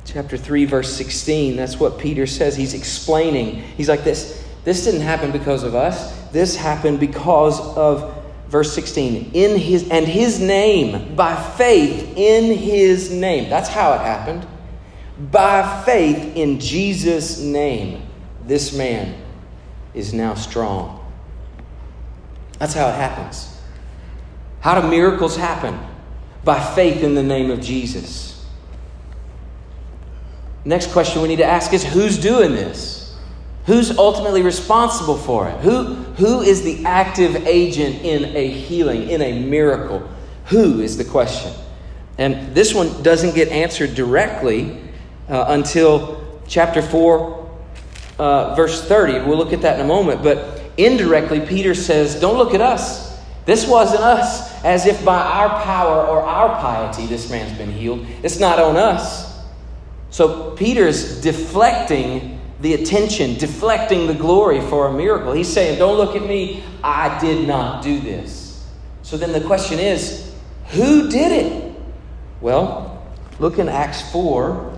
Chapter 0.05 0.37
3 0.37 0.65
verse 0.65 0.93
16 0.93 1.55
that's 1.55 1.79
what 1.79 1.97
peter 1.97 2.27
says. 2.27 2.55
He's 2.55 2.75
explaining. 2.75 3.63
He's 3.75 3.89
like 3.89 4.03
this 4.03 4.45
this 4.63 4.85
didn't 4.85 5.01
happen 5.01 5.31
because 5.31 5.63
of 5.63 5.73
us. 5.73 6.15
This 6.29 6.55
happened 6.55 6.99
because 6.99 7.59
of 7.75 8.23
verse 8.47 8.71
16 8.73 9.31
in 9.33 9.57
his 9.57 9.89
and 9.89 10.05
his 10.05 10.39
name 10.39 11.15
by 11.15 11.35
faith 11.35 12.13
in 12.15 12.55
his 12.55 13.11
name. 13.11 13.49
That's 13.49 13.69
how 13.69 13.93
it 13.93 14.01
happened 14.01 14.45
by 15.31 15.83
faith 15.83 16.35
in 16.35 16.59
jesus 16.59 17.39
name 17.39 18.01
this 18.45 18.75
man 18.75 19.15
is 19.93 20.13
now 20.13 20.33
strong 20.33 20.99
that's 22.59 22.73
how 22.73 22.87
it 22.89 22.95
happens 22.95 23.61
how 24.59 24.79
do 24.79 24.87
miracles 24.87 25.35
happen 25.35 25.79
by 26.43 26.59
faith 26.73 27.03
in 27.03 27.15
the 27.15 27.23
name 27.23 27.51
of 27.51 27.61
jesus 27.61 28.33
Next 30.65 30.91
question 30.91 31.21
we 31.21 31.27
need 31.27 31.37
to 31.37 31.45
ask 31.45 31.73
is 31.73 31.83
who's 31.83 32.17
doing 32.17 32.53
this? 32.53 33.15
Who's 33.65 33.97
ultimately 33.97 34.41
responsible 34.41 35.17
for 35.17 35.49
it? 35.49 35.59
Who, 35.59 35.83
who 35.93 36.41
is 36.41 36.63
the 36.63 36.85
active 36.85 37.47
agent 37.47 38.01
in 38.03 38.35
a 38.35 38.47
healing, 38.47 39.09
in 39.09 39.21
a 39.21 39.39
miracle? 39.43 40.09
Who 40.45 40.81
is 40.81 40.97
the 40.97 41.05
question? 41.05 41.53
And 42.17 42.53
this 42.55 42.73
one 42.73 43.03
doesn't 43.03 43.35
get 43.35 43.49
answered 43.49 43.95
directly 43.95 44.81
uh, 45.29 45.45
until 45.49 46.41
chapter 46.47 46.81
4, 46.81 47.51
uh, 48.19 48.55
verse 48.55 48.85
30. 48.87 49.25
We'll 49.25 49.37
look 49.37 49.53
at 49.53 49.61
that 49.61 49.79
in 49.79 49.85
a 49.85 49.87
moment. 49.87 50.23
But 50.23 50.61
indirectly, 50.77 51.41
Peter 51.41 51.73
says, 51.73 52.19
Don't 52.19 52.37
look 52.37 52.53
at 52.53 52.61
us. 52.61 53.13
This 53.45 53.67
wasn't 53.67 54.01
us, 54.01 54.63
as 54.63 54.85
if 54.85 55.03
by 55.03 55.21
our 55.21 55.61
power 55.63 56.05
or 56.07 56.21
our 56.21 56.61
piety 56.61 57.05
this 57.07 57.29
man's 57.29 57.57
been 57.57 57.71
healed. 57.71 58.05
It's 58.23 58.39
not 58.39 58.57
on 58.57 58.77
us. 58.77 59.33
So 60.09 60.51
Peter's 60.51 61.21
deflecting 61.21 62.39
the 62.61 62.75
attention, 62.75 63.37
deflecting 63.37 64.07
the 64.07 64.13
glory 64.13 64.61
for 64.61 64.87
a 64.87 64.93
miracle. 64.93 65.33
He's 65.33 65.51
saying, 65.51 65.79
Don't 65.79 65.97
look 65.97 66.15
at 66.15 66.25
me, 66.25 66.63
I 66.83 67.19
did 67.19 67.47
not 67.47 67.83
do 67.83 67.99
this. 67.99 68.65
So 69.01 69.17
then 69.17 69.33
the 69.33 69.41
question 69.41 69.79
is, 69.79 70.33
who 70.69 71.09
did 71.09 71.31
it? 71.31 71.75
Well, 72.41 73.05
look 73.39 73.59
in 73.59 73.67
Acts 73.67 74.11
4. 74.11 74.72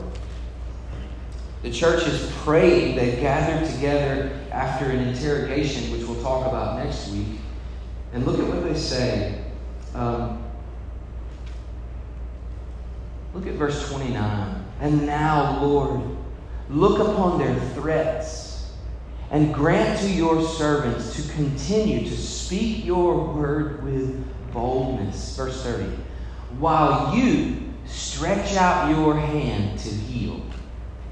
The 1.65 1.71
church 1.71 2.05
is 2.05 2.31
praying. 2.43 2.95
They've 2.95 3.19
gathered 3.19 3.67
together 3.67 4.39
after 4.51 4.85
an 4.85 4.99
interrogation, 4.99 5.91
which 5.91 6.03
we'll 6.03 6.21
talk 6.21 6.45
about 6.45 6.77
next 6.77 7.07
week. 7.07 7.39
And 8.13 8.23
look 8.23 8.39
at 8.39 8.45
what 8.45 8.63
they 8.63 8.77
say. 8.77 9.43
Um, 9.95 10.43
look 13.33 13.47
at 13.47 13.55
verse 13.55 13.89
29. 13.89 14.65
And 14.79 15.07
now, 15.07 15.59
Lord, 15.63 16.01
look 16.69 16.99
upon 16.99 17.39
their 17.39 17.59
threats 17.71 18.71
and 19.31 19.51
grant 19.51 19.99
to 20.01 20.07
your 20.07 20.47
servants 20.47 21.15
to 21.15 21.33
continue 21.33 22.07
to 22.07 22.15
speak 22.15 22.85
your 22.85 23.33
word 23.33 23.83
with 23.83 24.23
boldness. 24.53 25.35
Verse 25.35 25.63
30. 25.63 25.85
While 26.59 27.17
you 27.17 27.73
stretch 27.87 28.55
out 28.55 28.91
your 28.91 29.15
hand 29.17 29.79
to 29.79 29.89
heal, 29.89 30.45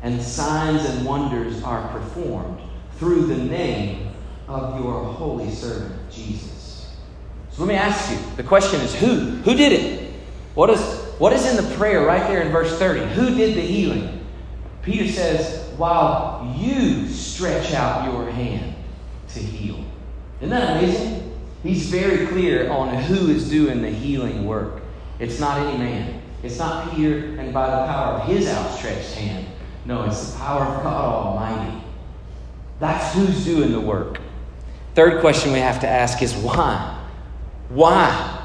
and 0.04 0.22
signs 0.22 0.86
and 0.86 1.06
wonders 1.06 1.64
are 1.64 1.88
performed 1.88 2.60
through 2.98 3.26
the 3.26 3.38
name 3.38 4.10
of 4.48 4.80
your 4.80 5.04
holy 5.04 5.50
servant, 5.50 6.12
Jesus. 6.12 6.96
So 7.52 7.64
let 7.64 7.70
me 7.70 7.76
ask 7.76 8.12
you 8.12 8.36
the 8.36 8.44
question 8.44 8.82
is 8.82 8.94
who? 8.94 9.16
Who 9.18 9.56
did 9.56 9.72
it? 9.72 10.14
What 10.54 10.70
is 10.70 10.82
what 11.18 11.32
is 11.34 11.46
in 11.46 11.64
the 11.64 11.76
prayer 11.76 12.06
right 12.06 12.28
there 12.28 12.42
in 12.42 12.52
verse 12.52 12.78
30? 12.78 13.14
Who 13.14 13.34
did 13.34 13.56
the 13.56 13.62
healing? 13.62 14.26
Peter 14.82 15.08
says, 15.08 15.70
while 15.78 16.54
you 16.58 17.08
stretch 17.08 17.74
out 17.74 18.12
your 18.12 18.30
hand 18.30 18.76
to 19.30 19.40
heal. 19.40 19.84
Isn't 20.42 20.50
that 20.50 20.78
amazing? 20.78 21.40
He's 21.64 21.90
very 21.90 22.28
clear 22.28 22.70
on 22.70 22.94
who 23.04 23.30
is 23.30 23.50
doing 23.50 23.82
the 23.82 23.90
healing 23.90 24.46
work. 24.46 24.82
It's 25.20 25.40
not 25.40 25.60
any 25.60 25.78
man. 25.78 26.22
It's 26.44 26.60
not 26.60 26.94
Peter 26.94 27.40
and 27.40 27.54
by 27.54 27.70
the 27.70 27.88
power 27.88 28.16
of 28.16 28.28
his 28.28 28.50
outstretched 28.50 29.14
hand. 29.14 29.48
No, 29.86 30.04
it's 30.04 30.32
the 30.32 30.40
power 30.40 30.64
of 30.64 30.84
God 30.84 31.26
Almighty. 31.26 31.84
That's 32.80 33.14
who's 33.14 33.46
doing 33.46 33.72
the 33.72 33.82
work. 33.82 34.20
Third 34.96 35.22
question 35.22 35.52
we 35.52 35.60
have 35.60 35.80
to 35.82 35.88
ask 35.88 36.22
is 36.22 36.34
why? 36.34 37.00
Why? 37.70 38.42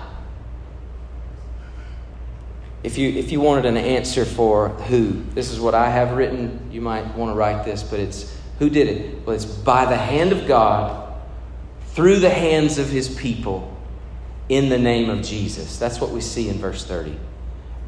if 2.83 2.97
you 2.97 3.11
if 3.11 3.33
you 3.33 3.41
wanted 3.41 3.67
an 3.67 3.77
answer 3.77 4.25
for 4.25 4.69
who, 4.69 5.23
this 5.35 5.51
is 5.51 5.61
what 5.61 5.75
I 5.75 5.91
have 5.91 6.13
written. 6.13 6.69
You 6.71 6.81
might 6.81 7.15
want 7.15 7.31
to 7.31 7.35
write 7.35 7.65
this, 7.65 7.83
but 7.83 8.01
it's 8.01 8.35
who 8.59 8.71
did 8.71 8.89
it? 8.89 9.27
Well, 9.27 9.35
it's 9.35 9.45
by 9.45 9.85
the 9.85 9.97
hand 9.97 10.33
of 10.33 10.47
God, 10.47 11.15
through 11.89 12.21
the 12.21 12.31
hands 12.31 12.79
of 12.79 12.89
his 12.89 13.09
people, 13.09 13.77
in 14.49 14.69
the 14.69 14.79
name 14.79 15.11
of 15.11 15.23
Jesus. 15.23 15.79
That's 15.79 16.01
what 16.01 16.11
we 16.11 16.21
see 16.21 16.49
in 16.49 16.59
verse 16.59 16.85
30. 16.85 17.19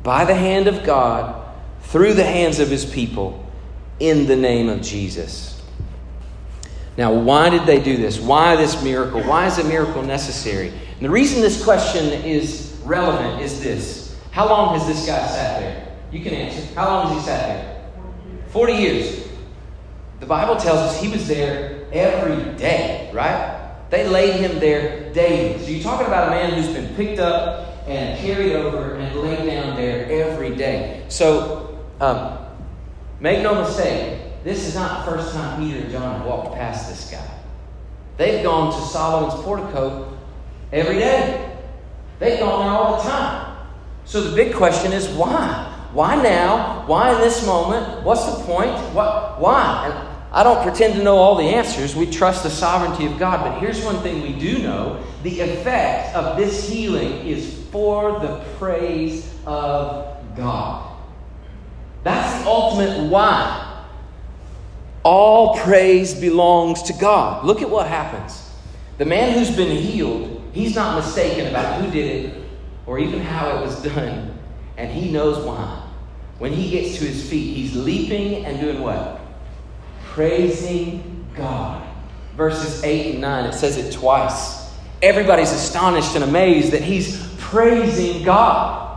By 0.02 0.24
the 0.24 0.34
hand 0.34 0.66
of 0.66 0.84
God, 0.84 1.49
through 1.82 2.14
the 2.14 2.24
hands 2.24 2.58
of 2.60 2.68
his 2.68 2.84
people, 2.84 3.44
in 4.00 4.26
the 4.26 4.36
name 4.36 4.68
of 4.68 4.80
Jesus. 4.80 5.62
Now, 6.96 7.12
why 7.12 7.50
did 7.50 7.66
they 7.66 7.80
do 7.80 7.96
this? 7.96 8.18
Why 8.18 8.56
this 8.56 8.82
miracle? 8.82 9.22
Why 9.22 9.46
is 9.46 9.58
a 9.58 9.64
miracle 9.64 10.02
necessary? 10.02 10.68
And 10.68 11.00
the 11.00 11.10
reason 11.10 11.40
this 11.40 11.62
question 11.62 12.06
is 12.24 12.78
relevant 12.84 13.40
is 13.42 13.62
this 13.62 14.00
how 14.30 14.48
long 14.48 14.78
has 14.78 14.86
this 14.86 15.06
guy 15.06 15.26
sat 15.26 15.60
there? 15.60 15.88
You 16.12 16.20
can 16.20 16.34
answer. 16.34 16.74
How 16.74 16.86
long 16.86 17.08
has 17.08 17.16
he 17.16 17.26
sat 17.26 17.46
there? 17.46 17.90
40 18.48 18.72
years. 18.72 19.28
The 20.20 20.26
Bible 20.26 20.56
tells 20.56 20.78
us 20.78 21.00
he 21.00 21.08
was 21.08 21.26
there 21.26 21.86
every 21.92 22.56
day, 22.56 23.10
right? 23.12 23.72
They 23.90 24.06
laid 24.08 24.36
him 24.36 24.60
there 24.60 25.12
daily. 25.12 25.58
So 25.58 25.68
you're 25.70 25.82
talking 25.82 26.06
about 26.06 26.28
a 26.28 26.30
man 26.30 26.52
who's 26.52 26.72
been 26.72 26.94
picked 26.94 27.18
up 27.18 27.88
and 27.88 28.18
carried 28.20 28.52
over 28.52 28.94
and 28.94 29.16
laid 29.16 29.46
down 29.46 29.74
there 29.74 30.06
every 30.06 30.54
day. 30.54 31.04
So 31.08 31.69
um, 32.00 32.38
make 33.20 33.42
no 33.42 33.62
mistake, 33.62 34.42
this 34.42 34.66
is 34.66 34.74
not 34.74 35.04
the 35.04 35.12
first 35.12 35.34
time 35.34 35.60
Peter 35.60 35.80
and 35.80 35.90
John 35.90 36.18
have 36.18 36.26
walked 36.26 36.54
past 36.54 36.88
this 36.88 37.10
guy. 37.10 37.30
They've 38.16 38.42
gone 38.42 38.72
to 38.72 38.86
Solomon's 38.86 39.42
portico 39.42 40.18
every 40.72 40.98
day. 40.98 41.56
They've 42.18 42.38
gone 42.38 42.64
there 42.64 42.70
all 42.70 42.96
the 42.96 43.08
time. 43.08 43.56
So 44.04 44.22
the 44.22 44.34
big 44.34 44.54
question 44.54 44.92
is 44.92 45.08
why? 45.08 45.66
Why 45.92 46.20
now? 46.22 46.84
Why 46.86 47.14
in 47.14 47.20
this 47.20 47.44
moment? 47.46 48.04
What's 48.04 48.24
the 48.24 48.44
point? 48.44 48.72
What, 48.94 49.40
why? 49.40 49.86
And 49.86 50.08
I 50.32 50.42
don't 50.42 50.62
pretend 50.62 50.94
to 50.94 51.02
know 51.02 51.16
all 51.16 51.36
the 51.36 51.44
answers. 51.44 51.96
We 51.96 52.06
trust 52.06 52.44
the 52.44 52.50
sovereignty 52.50 53.06
of 53.06 53.18
God. 53.18 53.44
But 53.44 53.60
here's 53.60 53.84
one 53.84 54.00
thing 54.02 54.22
we 54.22 54.38
do 54.38 54.58
know 54.58 55.02
the 55.22 55.40
effect 55.40 56.14
of 56.14 56.36
this 56.36 56.68
healing 56.68 57.26
is 57.26 57.66
for 57.70 58.20
the 58.20 58.42
praise 58.58 59.32
of 59.46 60.16
God. 60.36 60.89
That's 62.02 62.42
the 62.42 62.48
ultimate 62.48 63.10
why. 63.10 63.84
All 65.02 65.58
praise 65.58 66.14
belongs 66.14 66.82
to 66.84 66.92
God. 66.92 67.44
Look 67.44 67.62
at 67.62 67.70
what 67.70 67.86
happens. 67.86 68.50
The 68.98 69.06
man 69.06 69.32
who's 69.32 69.54
been 69.54 69.74
healed, 69.74 70.42
he's 70.52 70.74
not 70.74 70.96
mistaken 70.96 71.46
about 71.46 71.80
who 71.80 71.90
did 71.90 72.26
it 72.26 72.44
or 72.86 72.98
even 72.98 73.20
how 73.20 73.56
it 73.56 73.60
was 73.62 73.82
done, 73.94 74.38
and 74.76 74.90
he 74.90 75.10
knows 75.10 75.44
why. 75.44 75.86
When 76.38 76.52
he 76.52 76.70
gets 76.70 76.98
to 76.98 77.04
his 77.04 77.28
feet, 77.28 77.54
he's 77.54 77.76
leaping 77.76 78.46
and 78.46 78.58
doing 78.60 78.80
what? 78.80 79.20
Praising 80.06 81.26
God. 81.34 81.86
Verses 82.36 82.82
8 82.82 83.12
and 83.12 83.20
9, 83.20 83.44
it 83.44 83.52
says 83.52 83.76
it 83.76 83.92
twice. 83.92 84.70
Everybody's 85.02 85.52
astonished 85.52 86.14
and 86.14 86.24
amazed 86.24 86.72
that 86.72 86.82
he's 86.82 87.26
praising 87.38 88.22
God. 88.22 88.89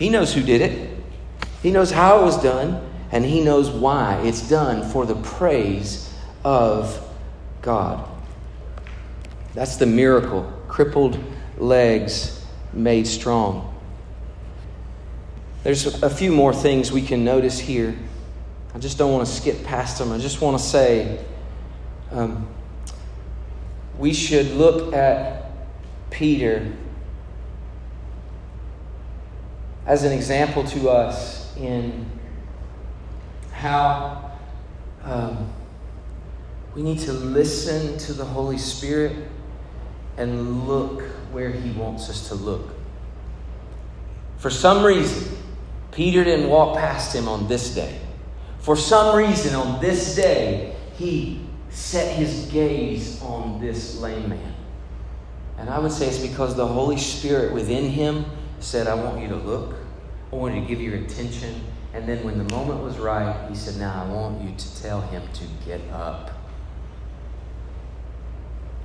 He 0.00 0.08
knows 0.08 0.32
who 0.32 0.42
did 0.42 0.62
it, 0.62 0.88
he 1.62 1.70
knows 1.70 1.90
how 1.90 2.22
it 2.22 2.24
was 2.24 2.42
done, 2.42 2.90
and 3.12 3.22
he 3.22 3.44
knows 3.44 3.68
why 3.70 4.18
it's 4.24 4.48
done 4.48 4.88
for 4.88 5.04
the 5.04 5.14
praise 5.14 6.10
of 6.42 7.06
God. 7.60 8.08
That's 9.52 9.76
the 9.76 9.84
miracle 9.84 10.50
crippled 10.68 11.22
legs 11.58 12.42
made 12.72 13.06
strong. 13.06 13.78
There's 15.64 16.02
a 16.02 16.08
few 16.08 16.32
more 16.32 16.54
things 16.54 16.90
we 16.90 17.02
can 17.02 17.22
notice 17.22 17.58
here. 17.58 17.94
I 18.74 18.78
just 18.78 18.96
don't 18.96 19.12
want 19.12 19.26
to 19.26 19.32
skip 19.32 19.64
past 19.64 19.98
them. 19.98 20.12
I 20.12 20.18
just 20.18 20.40
want 20.40 20.56
to 20.56 20.64
say 20.64 21.22
um, 22.10 22.48
we 23.98 24.14
should 24.14 24.46
look 24.52 24.94
at 24.94 25.50
Peter 26.08 26.72
as 29.90 30.04
an 30.04 30.12
example 30.12 30.62
to 30.62 30.88
us 30.88 31.52
in 31.56 32.06
how 33.50 34.30
um, 35.02 35.52
we 36.76 36.82
need 36.82 37.00
to 37.00 37.12
listen 37.12 37.98
to 37.98 38.12
the 38.12 38.24
Holy 38.24 38.56
Spirit 38.56 39.16
and 40.16 40.68
look 40.68 41.02
where 41.32 41.50
He 41.50 41.72
wants 41.72 42.08
us 42.08 42.28
to 42.28 42.36
look. 42.36 42.70
For 44.38 44.48
some 44.48 44.84
reason, 44.84 45.36
Peter 45.90 46.22
didn't 46.22 46.48
walk 46.48 46.78
past 46.78 47.12
him 47.12 47.26
on 47.26 47.48
this 47.48 47.74
day. 47.74 47.98
For 48.60 48.76
some 48.76 49.16
reason, 49.16 49.56
on 49.56 49.80
this 49.80 50.14
day, 50.14 50.76
he 50.94 51.40
set 51.70 52.14
his 52.14 52.46
gaze 52.52 53.20
on 53.22 53.60
this 53.60 53.98
lame 53.98 54.28
man. 54.28 54.54
And 55.58 55.68
I 55.68 55.80
would 55.80 55.90
say 55.90 56.06
it's 56.06 56.24
because 56.24 56.54
the 56.54 56.68
Holy 56.68 56.96
Spirit 56.96 57.52
within 57.52 57.90
him 57.90 58.24
said, 58.60 58.86
I 58.86 58.94
want 58.94 59.20
you 59.20 59.28
to 59.28 59.36
look, 59.36 59.79
I 60.32 60.36
want 60.36 60.54
you 60.54 60.60
to 60.60 60.66
give 60.66 60.80
your 60.80 60.94
attention. 60.96 61.60
And 61.92 62.08
then 62.08 62.24
when 62.24 62.38
the 62.38 62.54
moment 62.54 62.82
was 62.82 62.98
right, 62.98 63.48
he 63.48 63.54
said, 63.54 63.76
Now 63.76 64.04
I 64.04 64.12
want 64.12 64.40
you 64.42 64.54
to 64.56 64.82
tell 64.82 65.00
him 65.00 65.22
to 65.34 65.44
get 65.66 65.80
up. 65.92 66.30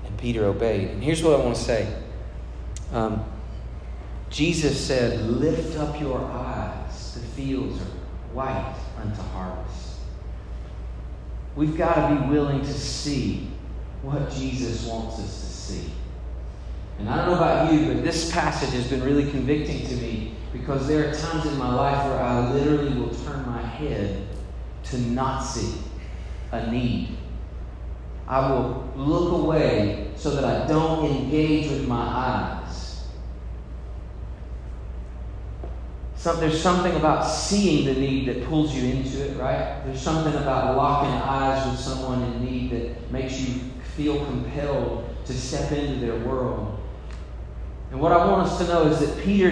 And 0.05 0.17
Peter 0.17 0.45
obeyed. 0.45 0.89
And 0.89 1.03
here's 1.03 1.21
what 1.21 1.39
I 1.39 1.43
want 1.43 1.55
to 1.55 1.61
say 1.61 1.93
um, 2.93 3.23
Jesus 4.29 4.79
said, 4.79 5.21
Lift 5.21 5.77
up 5.77 5.99
your 5.99 6.19
eyes. 6.19 7.13
The 7.13 7.21
fields 7.21 7.79
are 7.81 7.85
white 8.33 8.75
unto 8.99 9.21
harvest. 9.21 9.99
We've 11.55 11.77
got 11.77 12.09
to 12.09 12.15
be 12.15 12.29
willing 12.29 12.61
to 12.61 12.73
see 12.73 13.47
what 14.01 14.31
Jesus 14.31 14.85
wants 14.85 15.19
us 15.19 15.39
to 15.41 15.45
see. 15.45 15.91
And 16.99 17.09
I 17.09 17.17
don't 17.17 17.27
know 17.27 17.35
about 17.35 17.71
you, 17.71 17.93
but 17.93 18.03
this 18.03 18.31
passage 18.31 18.71
has 18.71 18.87
been 18.87 19.03
really 19.03 19.29
convicting 19.29 19.85
to 19.87 19.95
me 19.95 20.34
because 20.57 20.87
there 20.87 21.09
are 21.09 21.13
times 21.13 21.45
in 21.45 21.57
my 21.57 21.73
life 21.73 22.05
where 22.07 22.19
I 22.19 22.51
literally 22.53 22.97
will 22.97 23.13
turn 23.13 23.45
my 23.45 23.61
head 23.61 24.25
to 24.85 24.97
not 24.97 25.41
see 25.41 25.81
a 26.51 26.71
need. 26.71 27.17
I 28.27 28.49
will 28.49 28.91
look 28.95 29.43
away 29.43 30.11
so 30.15 30.31
that 30.31 30.45
I 30.45 30.67
don't 30.67 31.05
engage 31.05 31.69
with 31.69 31.87
my 31.87 32.01
eyes. 32.01 33.03
Some, 36.15 36.39
there's 36.39 36.61
something 36.61 36.95
about 36.95 37.23
seeing 37.23 37.85
the 37.85 37.99
need 37.99 38.27
that 38.29 38.45
pulls 38.45 38.73
you 38.73 38.89
into 38.89 39.23
it, 39.25 39.37
right? 39.37 39.83
There's 39.85 40.01
something 40.01 40.33
about 40.33 40.75
locking 40.75 41.11
eyes 41.11 41.69
with 41.69 41.77
someone 41.77 42.23
in 42.23 42.43
need 42.43 42.71
that 42.71 43.11
makes 43.11 43.39
you 43.39 43.59
feel 43.95 44.25
compelled 44.25 45.07
to 45.25 45.33
step 45.33 45.71
into 45.71 45.99
their 45.99 46.17
world. 46.25 46.79
And 47.91 47.99
what 47.99 48.11
I 48.11 48.17
want 48.25 48.47
us 48.47 48.57
to 48.59 48.67
know 48.67 48.87
is 48.87 48.99
that 48.99 49.23
Peter 49.23 49.51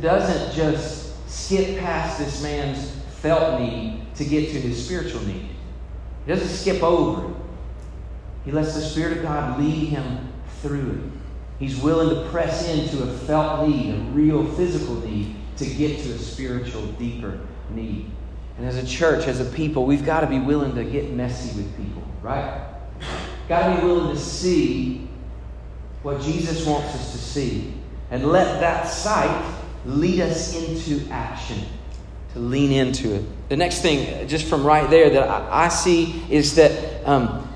doesn't, 0.00 0.54
just 0.54 1.28
skip 1.28 1.78
past 1.78 2.18
this 2.18 2.42
man's 2.42 2.90
felt 3.20 3.60
need 3.60 4.02
to 4.16 4.24
get 4.24 4.50
to 4.50 4.60
his 4.60 4.84
spiritual 4.84 5.22
need. 5.22 5.48
He 6.26 6.32
doesn't 6.32 6.48
skip 6.48 6.82
over 6.82 7.30
it. 7.30 7.36
He 8.44 8.52
lets 8.52 8.74
the 8.74 8.80
Spirit 8.80 9.18
of 9.18 9.22
God 9.22 9.60
lead 9.60 9.88
him 9.88 10.32
through 10.62 10.90
it. 10.90 11.20
He's 11.58 11.76
willing 11.76 12.08
to 12.14 12.30
press 12.30 12.68
into 12.68 13.02
a 13.02 13.06
felt 13.06 13.68
need, 13.68 13.94
a 13.94 13.98
real 14.12 14.46
physical 14.54 14.94
need, 14.96 15.36
to 15.58 15.66
get 15.66 15.98
to 16.00 16.12
a 16.12 16.18
spiritual, 16.18 16.86
deeper 16.92 17.38
need. 17.70 18.10
And 18.56 18.66
as 18.66 18.76
a 18.76 18.86
church, 18.86 19.26
as 19.26 19.40
a 19.40 19.44
people, 19.44 19.84
we've 19.84 20.04
got 20.04 20.20
to 20.20 20.26
be 20.26 20.38
willing 20.38 20.74
to 20.74 20.84
get 20.84 21.12
messy 21.12 21.54
with 21.56 21.76
people, 21.76 22.02
right? 22.22 22.66
Got 23.46 23.74
to 23.74 23.80
be 23.80 23.86
willing 23.86 24.14
to 24.14 24.20
see 24.20 25.09
what 26.02 26.20
Jesus 26.20 26.66
wants 26.66 26.94
us 26.94 27.12
to 27.12 27.18
see 27.18 27.72
and 28.10 28.26
let 28.26 28.60
that 28.60 28.88
sight 28.88 29.54
lead 29.84 30.20
us 30.20 30.54
into 30.54 31.08
action, 31.10 31.58
to 32.32 32.38
lean 32.38 32.72
into 32.72 33.14
it. 33.14 33.24
The 33.48 33.56
next 33.56 33.82
thing, 33.82 34.26
just 34.28 34.46
from 34.46 34.64
right 34.64 34.88
there, 34.90 35.10
that 35.10 35.28
I, 35.28 35.64
I 35.64 35.68
see 35.68 36.22
is 36.30 36.54
that. 36.56 37.06
Um, 37.06 37.46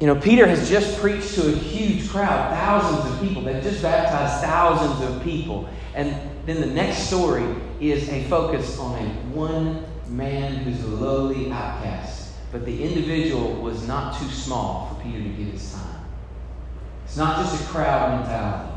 you 0.00 0.06
know, 0.06 0.14
Peter 0.14 0.46
has 0.46 0.70
just 0.70 0.96
preached 1.00 1.34
to 1.34 1.52
a 1.52 1.56
huge 1.56 2.08
crowd, 2.08 2.54
thousands 2.54 3.12
of 3.12 3.20
people. 3.20 3.42
They've 3.42 3.60
just 3.60 3.82
baptized 3.82 4.44
thousands 4.44 5.10
of 5.10 5.24
people. 5.24 5.68
And 5.94 6.16
then 6.46 6.60
the 6.60 6.68
next 6.68 7.08
story 7.08 7.44
is 7.80 8.08
a 8.08 8.22
focus 8.24 8.78
on 8.78 8.96
a 8.96 9.08
one 9.34 9.84
man 10.06 10.54
who's 10.54 10.82
a 10.84 10.86
lowly 10.86 11.50
outcast. 11.50 12.32
But 12.52 12.64
the 12.64 12.82
individual 12.82 13.54
was 13.54 13.88
not 13.88 14.16
too 14.20 14.28
small 14.28 14.94
for 14.94 15.02
Peter 15.02 15.18
to 15.18 15.28
give 15.30 15.48
his 15.48 15.72
time. 15.72 15.97
It's 17.08 17.16
not 17.16 17.38
just 17.38 17.64
a 17.64 17.66
crowd 17.68 18.20
mentality. 18.20 18.74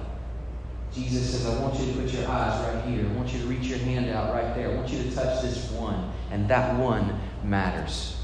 Jesus 0.93 1.31
says, 1.31 1.45
I 1.45 1.61
want 1.61 1.77
you 1.79 1.91
to 1.91 1.99
put 1.99 2.11
your 2.11 2.27
eyes 2.29 2.73
right 2.73 2.83
here. 2.85 3.05
I 3.05 3.13
want 3.13 3.31
you 3.31 3.39
to 3.41 3.45
reach 3.45 3.67
your 3.67 3.79
hand 3.79 4.09
out 4.09 4.33
right 4.33 4.55
there. 4.55 4.71
I 4.71 4.73
want 4.73 4.89
you 4.89 5.03
to 5.03 5.11
touch 5.13 5.41
this 5.41 5.69
one. 5.71 6.11
And 6.31 6.49
that 6.49 6.77
one 6.79 7.19
matters. 7.43 8.17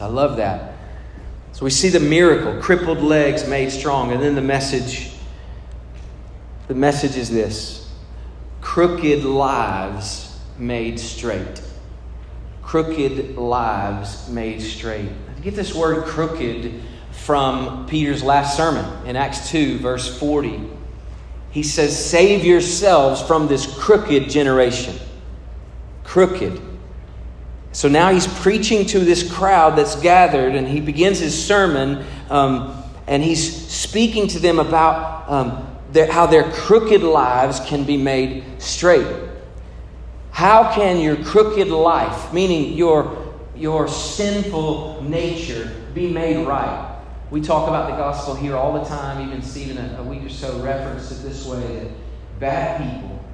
I 0.00 0.06
love 0.06 0.36
that. 0.36 0.74
So 1.52 1.64
we 1.64 1.70
see 1.70 1.88
the 1.88 2.00
miracle 2.00 2.60
crippled 2.60 2.98
legs 2.98 3.48
made 3.48 3.70
strong. 3.72 4.12
And 4.12 4.22
then 4.22 4.34
the 4.34 4.42
message 4.42 5.10
the 6.68 6.74
message 6.74 7.16
is 7.16 7.30
this 7.30 7.90
crooked 8.60 9.24
lives 9.24 10.38
made 10.58 11.00
straight. 11.00 11.62
Crooked 12.62 13.36
lives 13.36 14.28
made 14.28 14.60
straight. 14.60 15.10
Get 15.42 15.54
this 15.54 15.74
word 15.74 16.04
crooked 16.04 16.82
from 17.24 17.86
Peter's 17.86 18.22
last 18.22 18.56
sermon 18.56 19.06
in 19.06 19.16
Acts 19.16 19.50
2, 19.50 19.78
verse 19.78 20.18
40. 20.18 20.60
He 21.50 21.62
says, 21.62 21.98
Save 21.98 22.44
yourselves 22.44 23.20
from 23.22 23.48
this 23.48 23.66
crooked 23.78 24.28
generation. 24.28 24.94
Crooked. 26.04 26.60
So 27.72 27.88
now 27.88 28.10
he's 28.10 28.26
preaching 28.26 28.86
to 28.86 29.00
this 29.00 29.30
crowd 29.30 29.76
that's 29.76 29.96
gathered, 29.96 30.54
and 30.54 30.68
he 30.68 30.80
begins 30.80 31.18
his 31.18 31.46
sermon, 31.46 32.04
um, 32.30 32.82
and 33.06 33.22
he's 33.22 33.68
speaking 33.68 34.28
to 34.28 34.38
them 34.38 34.58
about 34.58 35.28
um, 35.28 35.66
their, 35.92 36.10
how 36.10 36.26
their 36.26 36.50
crooked 36.52 37.02
lives 37.02 37.60
can 37.60 37.84
be 37.84 37.96
made 37.96 38.44
straight. 38.58 39.06
How 40.30 40.74
can 40.74 41.00
your 41.00 41.16
crooked 41.16 41.68
life, 41.68 42.32
meaning 42.32 42.74
your, 42.74 43.34
your 43.54 43.88
sinful 43.88 45.02
nature, 45.02 45.74
be 45.94 46.10
made 46.10 46.46
right? 46.46 46.85
We 47.30 47.40
talk 47.40 47.68
about 47.68 47.90
the 47.90 47.96
gospel 47.96 48.34
here 48.34 48.56
all 48.56 48.72
the 48.72 48.84
time. 48.88 49.26
Even 49.26 49.42
Stephen, 49.42 49.78
a, 49.78 50.00
a 50.00 50.02
week 50.02 50.22
or 50.22 50.28
so, 50.28 50.60
referenced 50.60 51.10
it 51.10 51.22
this 51.22 51.44
way 51.44 51.60
that 51.60 51.90
bad 52.38 52.80
people 52.80 53.24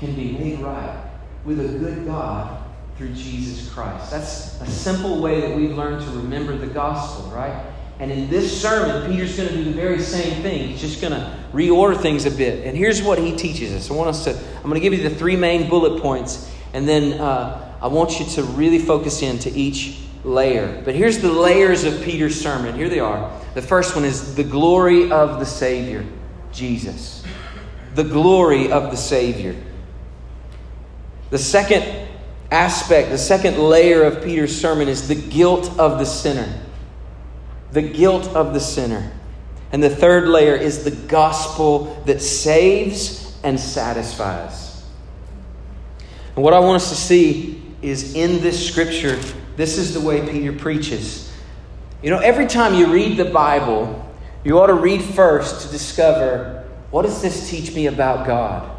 can 0.00 0.14
be 0.14 0.32
made 0.32 0.60
right 0.60 1.04
with 1.44 1.60
a 1.60 1.78
good 1.78 2.06
God 2.06 2.64
through 2.96 3.12
Jesus 3.12 3.72
Christ. 3.72 4.10
That's 4.10 4.60
a 4.60 4.66
simple 4.66 5.20
way 5.20 5.40
that 5.42 5.54
we've 5.54 5.76
learned 5.76 6.04
to 6.04 6.10
remember 6.12 6.56
the 6.56 6.66
gospel, 6.66 7.30
right? 7.30 7.64
And 8.00 8.10
in 8.10 8.30
this 8.30 8.60
sermon, 8.60 9.10
Peter's 9.10 9.36
going 9.36 9.48
to 9.48 9.54
do 9.56 9.64
the 9.64 9.72
very 9.72 10.00
same 10.00 10.42
thing. 10.42 10.68
He's 10.68 10.80
just 10.80 11.00
going 11.00 11.12
to 11.12 11.36
reorder 11.52 12.00
things 12.00 12.26
a 12.26 12.30
bit. 12.30 12.64
And 12.64 12.76
here's 12.76 13.02
what 13.02 13.18
he 13.18 13.36
teaches 13.36 13.72
us. 13.72 13.90
I 13.90 13.94
want 13.94 14.08
us 14.08 14.24
to, 14.24 14.30
I'm 14.30 14.62
going 14.62 14.74
to 14.74 14.80
give 14.80 14.94
you 14.94 15.06
the 15.08 15.14
three 15.14 15.36
main 15.36 15.68
bullet 15.68 16.00
points, 16.00 16.50
and 16.72 16.88
then 16.88 17.20
uh, 17.20 17.76
I 17.80 17.88
want 17.88 18.20
you 18.20 18.26
to 18.26 18.42
really 18.42 18.78
focus 18.78 19.22
into 19.22 19.50
each 19.54 19.98
layer. 20.24 20.82
But 20.84 20.94
here's 20.94 21.18
the 21.18 21.32
layers 21.32 21.84
of 21.84 22.02
Peter's 22.02 22.40
sermon. 22.40 22.74
Here 22.74 22.88
they 22.88 23.00
are. 23.00 23.30
The 23.54 23.62
first 23.62 23.94
one 23.94 24.04
is 24.04 24.34
the 24.34 24.44
glory 24.44 25.10
of 25.10 25.38
the 25.38 25.46
Savior, 25.46 26.04
Jesus. 26.52 27.24
The 27.94 28.04
glory 28.04 28.70
of 28.70 28.90
the 28.90 28.96
Savior. 28.96 29.56
The 31.30 31.38
second 31.38 32.08
aspect, 32.50 33.10
the 33.10 33.18
second 33.18 33.58
layer 33.58 34.04
of 34.04 34.22
Peter's 34.22 34.58
sermon 34.58 34.88
is 34.88 35.08
the 35.08 35.14
guilt 35.14 35.78
of 35.78 35.98
the 35.98 36.06
sinner. 36.06 36.48
The 37.72 37.82
guilt 37.82 38.28
of 38.28 38.54
the 38.54 38.60
sinner. 38.60 39.12
And 39.72 39.82
the 39.82 39.90
third 39.90 40.28
layer 40.28 40.54
is 40.54 40.84
the 40.84 40.90
gospel 40.90 42.02
that 42.06 42.22
saves 42.22 43.36
and 43.44 43.60
satisfies. 43.60 44.84
And 46.34 46.44
what 46.44 46.54
I 46.54 46.60
want 46.60 46.76
us 46.76 46.88
to 46.88 46.94
see 46.94 47.62
is 47.82 48.14
in 48.14 48.40
this 48.40 48.66
scripture, 48.66 49.18
this 49.58 49.76
is 49.76 49.92
the 49.92 50.00
way 50.00 50.24
Peter 50.24 50.52
preaches. 50.52 51.32
You 52.00 52.10
know, 52.10 52.20
every 52.20 52.46
time 52.46 52.74
you 52.74 52.92
read 52.92 53.16
the 53.16 53.24
Bible, 53.24 54.08
you 54.44 54.56
ought 54.60 54.68
to 54.68 54.74
read 54.74 55.02
first 55.02 55.62
to 55.62 55.68
discover 55.72 56.64
what 56.92 57.02
does 57.02 57.20
this 57.20 57.50
teach 57.50 57.74
me 57.74 57.86
about 57.86 58.24
God? 58.24 58.70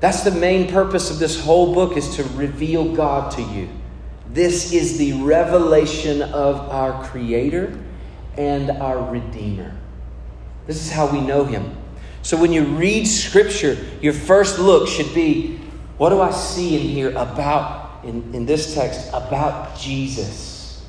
That's 0.00 0.22
the 0.22 0.32
main 0.32 0.70
purpose 0.70 1.10
of 1.10 1.18
this 1.18 1.40
whole 1.40 1.72
book 1.72 1.96
is 1.96 2.14
to 2.16 2.24
reveal 2.34 2.94
God 2.94 3.32
to 3.32 3.42
you. 3.42 3.70
This 4.28 4.74
is 4.74 4.98
the 4.98 5.14
revelation 5.22 6.20
of 6.20 6.60
our 6.68 7.02
creator 7.06 7.82
and 8.36 8.70
our 8.72 9.02
redeemer. 9.10 9.74
This 10.66 10.84
is 10.84 10.92
how 10.92 11.10
we 11.10 11.22
know 11.22 11.46
him. 11.46 11.74
So 12.20 12.36
when 12.36 12.52
you 12.52 12.64
read 12.64 13.06
scripture, 13.06 13.78
your 14.02 14.12
first 14.12 14.58
look 14.58 14.88
should 14.88 15.14
be 15.14 15.58
what 15.96 16.10
do 16.10 16.20
I 16.20 16.32
see 16.32 16.76
in 16.76 16.82
here 16.82 17.12
about 17.12 17.85
in, 18.06 18.34
in 18.34 18.46
this 18.46 18.74
text 18.74 19.08
about 19.08 19.78
Jesus. 19.78 20.84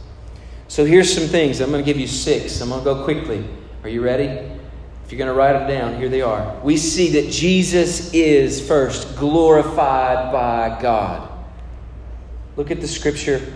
So 0.67 0.85
here's 0.85 1.13
some 1.13 1.27
things. 1.27 1.61
I'm 1.61 1.71
going 1.71 1.83
to 1.83 1.85
give 1.85 1.99
you 1.99 2.07
six. 2.07 2.61
I'm 2.61 2.69
going 2.69 2.81
to 2.81 2.85
go 2.85 3.03
quickly. 3.03 3.47
Are 3.83 3.89
you 3.89 4.03
ready? 4.03 4.25
If 4.25 5.11
you're 5.11 5.17
going 5.17 5.29
to 5.29 5.33
write 5.33 5.53
them 5.53 5.69
down, 5.69 5.97
here 5.97 6.09
they 6.09 6.21
are. 6.21 6.59
We 6.61 6.75
see 6.75 7.21
that 7.21 7.31
Jesus 7.31 8.13
is 8.13 8.65
first 8.67 9.15
glorified 9.15 10.33
by 10.33 10.77
God. 10.81 11.31
Look 12.57 12.71
at 12.71 12.81
the 12.81 12.87
scripture. 12.87 13.53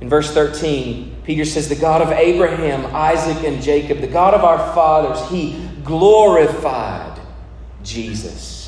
In 0.00 0.08
verse 0.08 0.32
13, 0.32 1.16
Peter 1.24 1.44
says, 1.44 1.68
The 1.68 1.76
God 1.76 2.00
of 2.00 2.10
Abraham, 2.10 2.86
Isaac, 2.94 3.44
and 3.44 3.62
Jacob, 3.62 3.98
the 3.98 4.06
God 4.06 4.32
of 4.32 4.42
our 4.42 4.58
fathers, 4.74 5.30
he 5.30 5.68
glorified 5.84 7.20
Jesus. 7.82 8.61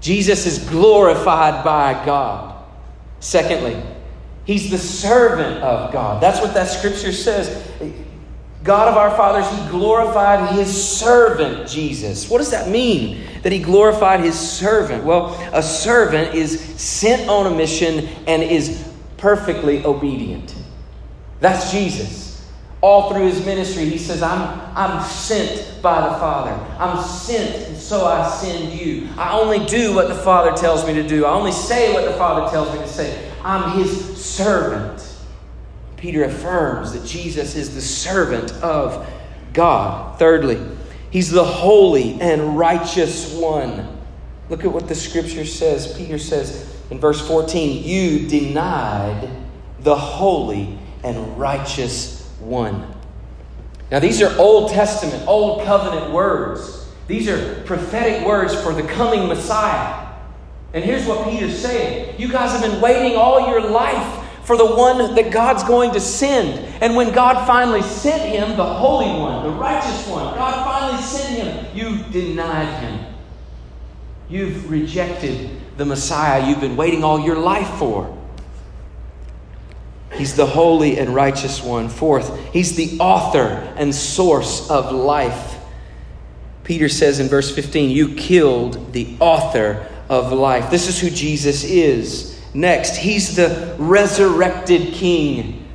Jesus 0.00 0.46
is 0.46 0.68
glorified 0.68 1.64
by 1.64 2.04
God. 2.04 2.64
Secondly, 3.20 3.82
he's 4.44 4.70
the 4.70 4.78
servant 4.78 5.62
of 5.62 5.92
God. 5.92 6.22
That's 6.22 6.40
what 6.40 6.54
that 6.54 6.68
scripture 6.68 7.12
says. 7.12 7.66
God 8.62 8.88
of 8.88 8.96
our 8.96 9.10
fathers, 9.10 9.48
he 9.50 9.68
glorified 9.70 10.54
his 10.54 10.70
servant, 10.70 11.68
Jesus. 11.68 12.28
What 12.28 12.38
does 12.38 12.50
that 12.50 12.68
mean? 12.68 13.24
That 13.42 13.52
he 13.52 13.60
glorified 13.60 14.20
his 14.20 14.38
servant? 14.38 15.04
Well, 15.04 15.34
a 15.52 15.62
servant 15.62 16.34
is 16.34 16.60
sent 16.60 17.28
on 17.28 17.46
a 17.52 17.56
mission 17.56 18.08
and 18.26 18.42
is 18.42 18.92
perfectly 19.16 19.84
obedient. 19.84 20.54
That's 21.40 21.70
Jesus. 21.70 22.27
All 22.80 23.10
through 23.10 23.26
his 23.26 23.44
ministry, 23.44 23.86
he 23.86 23.98
says, 23.98 24.22
I'm, 24.22 24.60
I'm 24.76 25.02
sent 25.04 25.82
by 25.82 26.00
the 26.00 26.14
Father. 26.18 26.52
I'm 26.78 27.02
sent, 27.02 27.68
and 27.68 27.76
so 27.76 28.06
I 28.06 28.28
send 28.30 28.72
you. 28.72 29.08
I 29.16 29.36
only 29.36 29.66
do 29.66 29.94
what 29.94 30.06
the 30.06 30.14
Father 30.14 30.56
tells 30.56 30.86
me 30.86 30.94
to 30.94 31.06
do. 31.06 31.24
I 31.24 31.32
only 31.32 31.50
say 31.50 31.92
what 31.92 32.04
the 32.04 32.12
Father 32.12 32.48
tells 32.50 32.72
me 32.72 32.78
to 32.78 32.88
say. 32.88 33.32
I'm 33.42 33.78
his 33.78 34.16
servant. 34.16 35.16
Peter 35.96 36.22
affirms 36.22 36.92
that 36.92 37.04
Jesus 37.04 37.56
is 37.56 37.74
the 37.74 37.80
servant 37.80 38.52
of 38.62 39.12
God. 39.52 40.16
Thirdly, 40.20 40.64
he's 41.10 41.30
the 41.32 41.44
holy 41.44 42.20
and 42.20 42.56
righteous 42.56 43.34
one. 43.34 43.98
Look 44.48 44.64
at 44.64 44.72
what 44.72 44.86
the 44.86 44.94
scripture 44.94 45.44
says. 45.44 45.96
Peter 45.96 46.18
says 46.18 46.76
in 46.90 47.00
verse 47.00 47.26
14, 47.26 47.84
You 47.84 48.28
denied 48.28 49.28
the 49.80 49.96
holy 49.96 50.78
and 51.02 51.36
righteous 51.38 52.17
one. 52.40 52.94
Now, 53.90 53.98
these 53.98 54.20
are 54.20 54.36
Old 54.38 54.70
Testament, 54.70 55.26
Old 55.26 55.64
Covenant 55.64 56.12
words. 56.12 56.86
These 57.06 57.28
are 57.28 57.62
prophetic 57.62 58.26
words 58.26 58.54
for 58.54 58.74
the 58.74 58.82
coming 58.82 59.28
Messiah. 59.28 60.06
And 60.74 60.84
here's 60.84 61.06
what 61.06 61.28
Peter's 61.28 61.58
saying 61.58 62.20
You 62.20 62.28
guys 62.28 62.52
have 62.52 62.70
been 62.70 62.80
waiting 62.80 63.16
all 63.16 63.48
your 63.48 63.70
life 63.70 64.26
for 64.44 64.56
the 64.56 64.66
one 64.66 65.14
that 65.14 65.32
God's 65.32 65.62
going 65.64 65.92
to 65.92 66.00
send. 66.00 66.58
And 66.82 66.94
when 66.96 67.12
God 67.12 67.46
finally 67.46 67.82
sent 67.82 68.22
him, 68.22 68.56
the 68.56 68.64
Holy 68.64 69.06
One, 69.06 69.44
the 69.44 69.50
righteous 69.50 70.06
one, 70.08 70.34
God 70.34 70.64
finally 70.64 71.02
sent 71.02 71.42
him, 71.42 71.76
you 71.76 72.02
denied 72.10 72.82
him. 72.82 73.14
You've 74.28 74.70
rejected 74.70 75.50
the 75.78 75.84
Messiah 75.84 76.46
you've 76.46 76.60
been 76.60 76.76
waiting 76.76 77.04
all 77.04 77.20
your 77.20 77.38
life 77.38 77.68
for. 77.78 78.17
He's 80.18 80.34
the 80.34 80.46
holy 80.46 80.98
and 80.98 81.14
righteous 81.14 81.62
one. 81.62 81.88
Fourth, 81.88 82.52
he's 82.52 82.74
the 82.74 82.98
author 82.98 83.72
and 83.76 83.94
source 83.94 84.68
of 84.68 84.92
life. 84.92 85.56
Peter 86.64 86.88
says 86.88 87.20
in 87.20 87.28
verse 87.28 87.54
15, 87.54 87.90
You 87.90 88.14
killed 88.14 88.92
the 88.92 89.16
author 89.20 89.88
of 90.08 90.32
life. 90.32 90.70
This 90.70 90.88
is 90.88 91.00
who 91.00 91.08
Jesus 91.08 91.64
is. 91.64 92.38
Next, 92.52 92.96
he's 92.96 93.36
the 93.36 93.76
resurrected 93.78 94.92
king. 94.92 95.66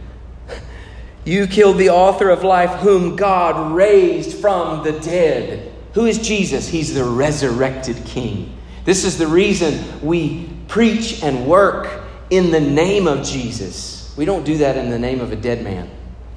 You 1.26 1.48
killed 1.48 1.78
the 1.78 1.90
author 1.90 2.30
of 2.30 2.44
life, 2.44 2.82
whom 2.82 3.16
God 3.16 3.74
raised 3.74 4.38
from 4.38 4.84
the 4.84 4.92
dead. 4.92 5.72
Who 5.94 6.06
is 6.06 6.20
Jesus? 6.20 6.68
He's 6.68 6.94
the 6.94 7.06
resurrected 7.06 8.04
king. 8.06 8.58
This 8.84 9.06
is 9.06 9.18
the 9.18 9.28
reason 9.28 10.02
we 10.02 10.50
preach 10.68 11.24
and 11.24 11.48
work 11.48 12.04
in 12.30 12.52
the 12.52 12.60
name 12.60 13.08
of 13.08 13.26
Jesus. 13.26 14.03
We 14.16 14.26
don't 14.26 14.44
do 14.44 14.58
that 14.58 14.78
in 14.78 14.90
the 14.90 15.00
name 15.00 15.22
of 15.22 15.32
a 15.32 15.36
dead 15.36 15.64
man. 15.64 15.90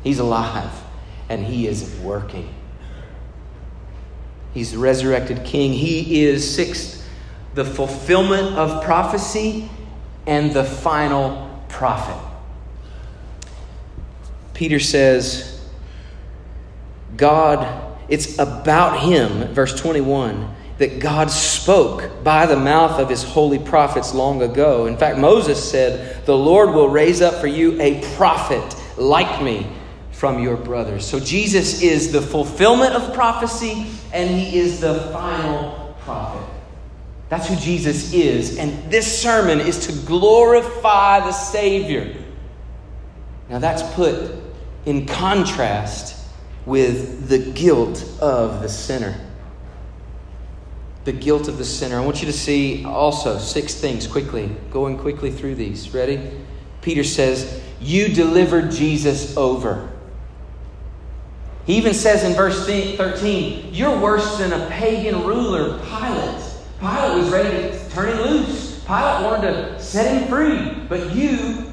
He's 0.02 0.18
alive 0.18 0.72
and 1.28 1.44
he 1.44 1.66
is 1.66 1.98
working. 2.00 2.52
He's 4.54 4.72
the 4.72 4.78
resurrected 4.78 5.44
king. 5.44 5.72
He 5.72 6.24
is, 6.24 6.54
sixth, 6.54 7.06
the 7.54 7.64
fulfillment 7.64 8.56
of 8.56 8.84
prophecy 8.84 9.68
and 10.26 10.52
the 10.52 10.64
final 10.64 11.64
prophet. 11.68 12.16
Peter 14.54 14.80
says, 14.80 15.60
God, 17.16 17.98
it's 18.08 18.38
about 18.38 19.00
him, 19.00 19.52
verse 19.52 19.78
21 19.78 20.54
that 20.78 20.98
God 20.98 21.30
spoke 21.30 22.22
by 22.22 22.46
the 22.46 22.56
mouth 22.56 23.00
of 23.00 23.08
his 23.08 23.22
holy 23.22 23.58
prophets 23.58 24.14
long 24.14 24.42
ago. 24.42 24.86
In 24.86 24.96
fact, 24.96 25.18
Moses 25.18 25.70
said, 25.70 26.24
The 26.26 26.36
Lord 26.36 26.70
will 26.70 26.88
raise 26.88 27.22
up 27.22 27.34
for 27.40 27.46
you 27.46 27.80
a 27.80 28.02
prophet 28.16 28.76
like 28.98 29.42
me 29.42 29.66
from 30.12 30.42
your 30.42 30.56
brothers. 30.56 31.06
So 31.06 31.18
Jesus 31.18 31.82
is 31.82 32.12
the 32.12 32.20
fulfillment 32.20 32.94
of 32.94 33.14
prophecy 33.14 33.86
and 34.12 34.30
he 34.30 34.58
is 34.58 34.80
the 34.80 35.00
final 35.12 35.94
prophet. 36.00 36.46
That's 37.28 37.48
who 37.48 37.56
Jesus 37.56 38.12
is. 38.12 38.58
And 38.58 38.90
this 38.90 39.20
sermon 39.20 39.60
is 39.60 39.86
to 39.86 40.06
glorify 40.06 41.20
the 41.20 41.32
Savior. 41.32 42.14
Now, 43.48 43.58
that's 43.58 43.82
put 43.94 44.32
in 44.84 45.06
contrast 45.06 46.24
with 46.66 47.28
the 47.28 47.38
guilt 47.38 48.04
of 48.20 48.62
the 48.62 48.68
sinner 48.68 49.25
the 51.06 51.12
guilt 51.12 51.46
of 51.46 51.56
the 51.56 51.64
sinner. 51.64 51.96
I 51.96 52.04
want 52.04 52.20
you 52.20 52.26
to 52.26 52.32
see 52.32 52.84
also 52.84 53.38
six 53.38 53.74
things 53.74 54.08
quickly, 54.08 54.50
going 54.70 54.98
quickly 54.98 55.30
through 55.30 55.54
these. 55.54 55.94
Ready? 55.94 56.20
Peter 56.82 57.04
says, 57.04 57.62
You 57.80 58.08
delivered 58.08 58.72
Jesus 58.72 59.36
over. 59.36 59.88
He 61.64 61.76
even 61.76 61.94
says 61.94 62.24
in 62.24 62.32
verse 62.34 62.66
13, 62.66 63.72
You're 63.72 63.98
worse 63.98 64.38
than 64.38 64.52
a 64.52 64.68
pagan 64.68 65.24
ruler, 65.24 65.78
Pilate. 65.78 66.44
Pilate 66.80 67.18
was 67.18 67.30
ready 67.30 67.50
to 67.50 67.90
turn 67.90 68.08
him 68.08 68.18
loose. 68.18 68.80
Pilate 68.84 69.24
wanted 69.24 69.52
to 69.52 69.80
set 69.80 70.12
him 70.12 70.28
free, 70.28 70.86
but 70.88 71.14
you, 71.14 71.72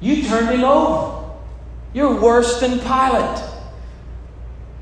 you 0.00 0.22
turned 0.22 0.50
him 0.50 0.64
over. 0.64 1.30
You're 1.94 2.20
worse 2.20 2.60
than 2.60 2.78
Pilate. 2.80 3.42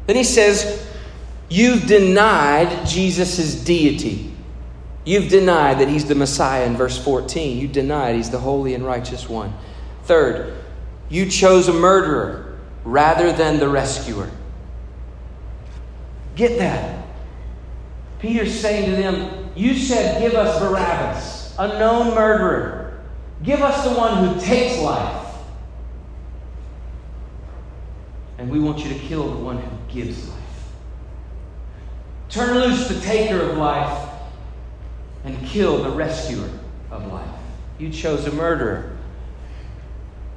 Then 0.07 0.17
he 0.17 0.25
says, 0.25 0.89
You've 1.53 1.87
denied 1.87 2.87
Jesus' 2.87 3.55
deity. 3.63 4.33
You've 5.05 5.29
denied 5.29 5.81
that 5.81 5.89
he's 5.89 6.07
the 6.07 6.15
Messiah 6.15 6.65
in 6.65 6.79
verse 6.79 6.97
14. 6.97 7.59
You 7.59 7.69
denied 7.69 8.15
he's 8.15 8.31
the 8.31 8.39
holy 8.39 8.73
and 8.73 8.83
righteous 8.83 9.29
one. 9.29 9.53
Third, 10.05 10.55
you 11.11 11.29
chose 11.29 11.69
a 11.69 11.75
murderer 11.75 12.59
rather 12.85 13.35
than 13.35 13.59
the 13.59 13.69
rescuer. 13.69 14.31
Get 16.37 16.57
that. 16.57 17.05
Peter's 18.19 18.59
saying 18.59 18.89
to 18.89 18.97
them, 18.97 19.51
You 19.55 19.77
said, 19.77 20.23
Give 20.23 20.33
us 20.33 20.59
Barabbas, 20.59 21.55
a 21.59 21.79
known 21.79 22.15
murderer. 22.15 23.03
Give 23.43 23.61
us 23.61 23.85
the 23.85 23.91
one 23.91 24.25
who 24.25 24.41
takes 24.41 24.81
life. 24.81 25.37
And 28.39 28.51
we 28.51 28.59
want 28.59 28.79
you 28.79 28.89
to 28.89 28.99
kill 29.01 29.31
the 29.31 29.45
one 29.45 29.59
who 29.59 29.93
gives 29.93 30.31
life. 30.31 30.42
Turn 32.33 32.59
loose 32.59 32.89
the 32.89 32.99
taker 33.01 33.41
of 33.41 33.59
life 33.59 34.09
and 35.25 35.47
kill 35.47 35.83
the 35.83 35.91
rescuer 35.91 36.49
of 36.91 37.07
life. 37.13 37.29
You 37.79 37.91
chose 37.91 38.27
a 38.27 38.33
murderer 38.33 38.97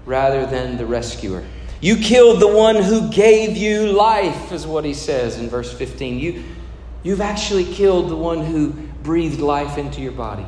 rather 0.06 0.46
than 0.46 0.78
the 0.78 0.86
rescuer. 0.86 1.46
You 1.80 1.96
killed 1.96 2.42
the 2.42 2.50
one 2.50 2.76
who 2.76 3.10
gave 3.12 3.56
you 3.56 3.94
life, 3.94 4.52
is 4.52 4.68
what 4.68 4.84
he 4.84 4.94
says 4.94 5.38
in 5.40 5.50
verse 5.50 5.72
15. 5.72 6.20
You, 6.20 6.44
you've 7.04 7.22
actually 7.22 7.64
killed 7.64 8.10
the 8.10 8.18
one 8.18 8.44
who 8.44 8.72
breathed 9.04 9.40
life 9.40 9.78
into 9.78 10.02
your 10.02 10.12
body. 10.12 10.46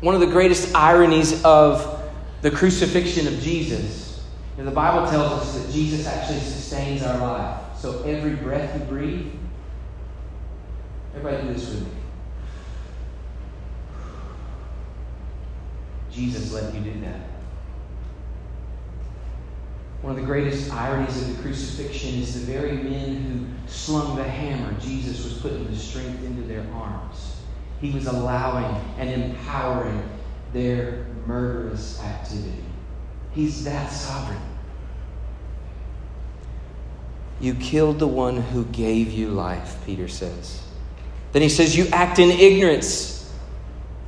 One 0.00 0.14
of 0.14 0.22
the 0.22 0.26
greatest 0.26 0.74
ironies 0.74 1.44
of 1.44 2.10
the 2.40 2.50
crucifixion 2.50 3.26
of 3.26 3.38
Jesus, 3.40 4.24
and 4.56 4.66
the 4.66 4.72
Bible 4.72 5.10
tells 5.10 5.32
us 5.32 5.60
that 5.60 5.72
Jesus 5.72 6.06
actually 6.06 6.40
sustains 6.40 7.02
our 7.02 7.18
life. 7.18 7.60
So 7.76 8.02
every 8.04 8.34
breath 8.34 8.78
you 8.78 8.84
breathe, 8.86 9.26
Everybody 11.14 11.46
do 11.46 11.54
this 11.54 11.68
with 11.70 11.82
me. 11.82 11.90
Jesus 16.10 16.52
let 16.52 16.74
you 16.74 16.80
do 16.80 17.00
that. 17.00 17.20
One 20.02 20.14
of 20.14 20.20
the 20.20 20.26
greatest 20.26 20.72
ironies 20.72 21.20
of 21.22 21.36
the 21.36 21.42
crucifixion 21.42 22.14
is 22.20 22.46
the 22.46 22.52
very 22.52 22.72
men 22.72 23.22
who 23.22 23.70
slung 23.70 24.16
the 24.16 24.24
hammer 24.24 24.78
Jesus 24.80 25.24
was 25.24 25.34
putting 25.34 25.66
the 25.68 25.76
strength 25.76 26.24
into 26.24 26.42
their 26.42 26.64
arms. 26.72 27.40
He 27.80 27.90
was 27.90 28.06
allowing 28.06 28.80
and 28.98 29.10
empowering 29.10 30.02
their 30.52 31.06
murderous 31.26 32.00
activity. 32.02 32.64
He's 33.32 33.64
that 33.64 33.90
sovereign. 33.90 34.40
You 37.40 37.54
killed 37.54 37.98
the 37.98 38.08
one 38.08 38.36
who 38.36 38.64
gave 38.66 39.12
you 39.12 39.28
life, 39.28 39.76
Peter 39.84 40.08
says. 40.08 40.62
Then 41.32 41.42
he 41.42 41.48
says, 41.48 41.76
You 41.76 41.86
act 41.88 42.18
in 42.18 42.30
ignorance. 42.30 43.14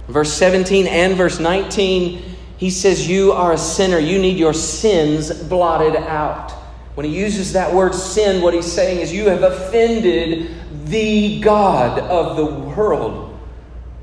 Verse 0.09 0.33
17 0.33 0.87
and 0.87 1.17
verse 1.17 1.39
19, 1.39 2.23
he 2.57 2.71
says, 2.71 3.09
You 3.09 3.33
are 3.33 3.53
a 3.53 3.59
sinner. 3.59 3.99
You 3.99 4.19
need 4.19 4.39
your 4.39 4.55
sins 4.55 5.33
blotted 5.33 5.97
out. 5.97 6.51
When 6.95 7.07
he 7.07 7.19
uses 7.19 7.53
that 7.53 7.73
word 7.73 7.95
sin, 7.95 8.43
what 8.43 8.55
he's 8.55 8.71
saying 8.71 9.01
is, 9.01 9.13
You 9.13 9.29
have 9.29 9.43
offended 9.43 10.55
the 10.87 11.41
God 11.41 11.99
of 11.99 12.37
the 12.37 12.47
world. 12.47 13.29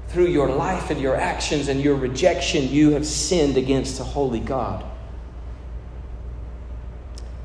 Through 0.08 0.28
your 0.28 0.50
life 0.50 0.90
and 0.90 1.02
your 1.02 1.18
actions 1.18 1.68
and 1.68 1.82
your 1.82 1.96
rejection, 1.96 2.70
you 2.70 2.92
have 2.92 3.06
sinned 3.06 3.58
against 3.58 4.00
a 4.00 4.04
holy 4.06 4.40
God. 4.40 4.86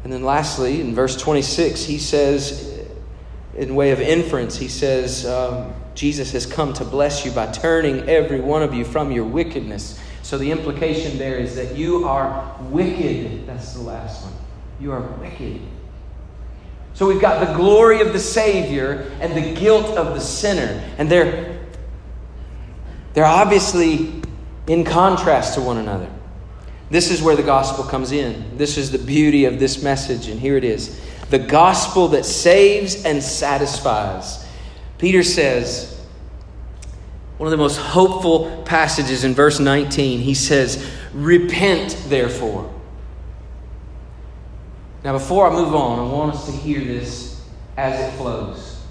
And 0.05 0.13
then 0.13 0.25
lastly, 0.25 0.81
in 0.81 0.95
verse 0.95 1.17
26, 1.17 1.85
he 1.85 1.99
says, 1.99 2.82
in 3.55 3.75
way 3.75 3.91
of 3.91 4.01
inference, 4.01 4.57
he 4.57 4.69
says, 4.69 5.27
um, 5.27 5.75
Jesus 5.95 6.33
has 6.33 6.47
come 6.47 6.73
to 6.75 6.85
bless 6.85 7.25
you 7.25 7.33
by 7.33 7.47
turning 7.53 8.09
every 8.09 8.41
one 8.41 8.63
of 8.63 8.73
you 8.73 8.85
from 8.85 9.13
your 9.13 9.25
wickedness. 9.25 10.01
So 10.23 10.39
the 10.39 10.51
implication 10.51 11.19
there 11.19 11.37
is 11.37 11.57
that 11.57 11.77
you 11.77 12.09
are 12.09 12.57
wicked. 12.71 13.47
That's 13.47 13.75
the 13.75 13.83
last 13.83 14.25
one. 14.25 14.33
You 14.81 14.93
are 14.93 15.01
wicked. 15.01 15.61
So 16.95 17.07
we've 17.07 17.21
got 17.21 17.47
the 17.47 17.55
glory 17.55 18.01
of 18.01 18.13
the 18.13 18.19
Savior 18.19 19.11
and 19.21 19.35
the 19.35 19.55
guilt 19.55 19.97
of 19.97 20.15
the 20.15 20.21
sinner. 20.21 20.83
And 20.99 21.11
they're, 21.11 21.61
they're 23.13 23.25
obviously 23.25 24.23
in 24.67 24.85
contrast 24.85 25.55
to 25.55 25.61
one 25.61 25.77
another. 25.77 26.11
This 26.91 27.11
is 27.11 27.23
where 27.23 27.37
the 27.37 27.43
gospel 27.43 27.85
comes 27.85 28.13
in. 28.13 28.57
This 28.57 28.77
is 28.77 28.91
the 28.91 28.99
beauty 28.99 29.47
of 29.47 29.59
this 29.59 29.83
message, 29.83 30.29
and 30.29 30.39
here 30.39 30.59
it 30.59 30.65
is 30.65 31.01
the 31.33 31.39
gospel 31.39 32.09
that 32.09 32.27
saves 32.27 33.07
and 33.07 33.23
satisfies. 33.23 34.47
Peter 34.99 35.23
says, 35.23 35.99
one 37.39 37.47
of 37.47 37.51
the 37.51 37.57
most 37.57 37.79
hopeful 37.79 38.63
passages 38.67 39.25
in 39.25 39.33
verse 39.33 39.59
19, 39.59 40.21
he 40.21 40.35
says, 40.35 40.87
Repent, 41.15 41.97
therefore. 42.09 42.71
Now, 45.03 45.15
before 45.15 45.51
I 45.51 45.55
move 45.55 45.75
on, 45.75 46.01
I 46.01 46.13
want 46.13 46.35
us 46.35 46.45
to 46.45 46.53
hear 46.53 46.85
this 46.85 47.43
as 47.79 47.99
it 47.99 48.15
flows. 48.19 48.85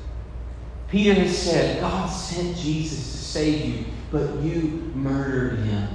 Peter 0.89 1.13
has 1.13 1.37
said, 1.37 1.79
God 1.79 2.07
sent 2.07 2.57
Jesus 2.57 2.97
to 3.11 3.17
save 3.17 3.65
you, 3.65 3.85
but 4.11 4.35
you 4.37 4.91
murdered 4.95 5.59
him. 5.59 5.89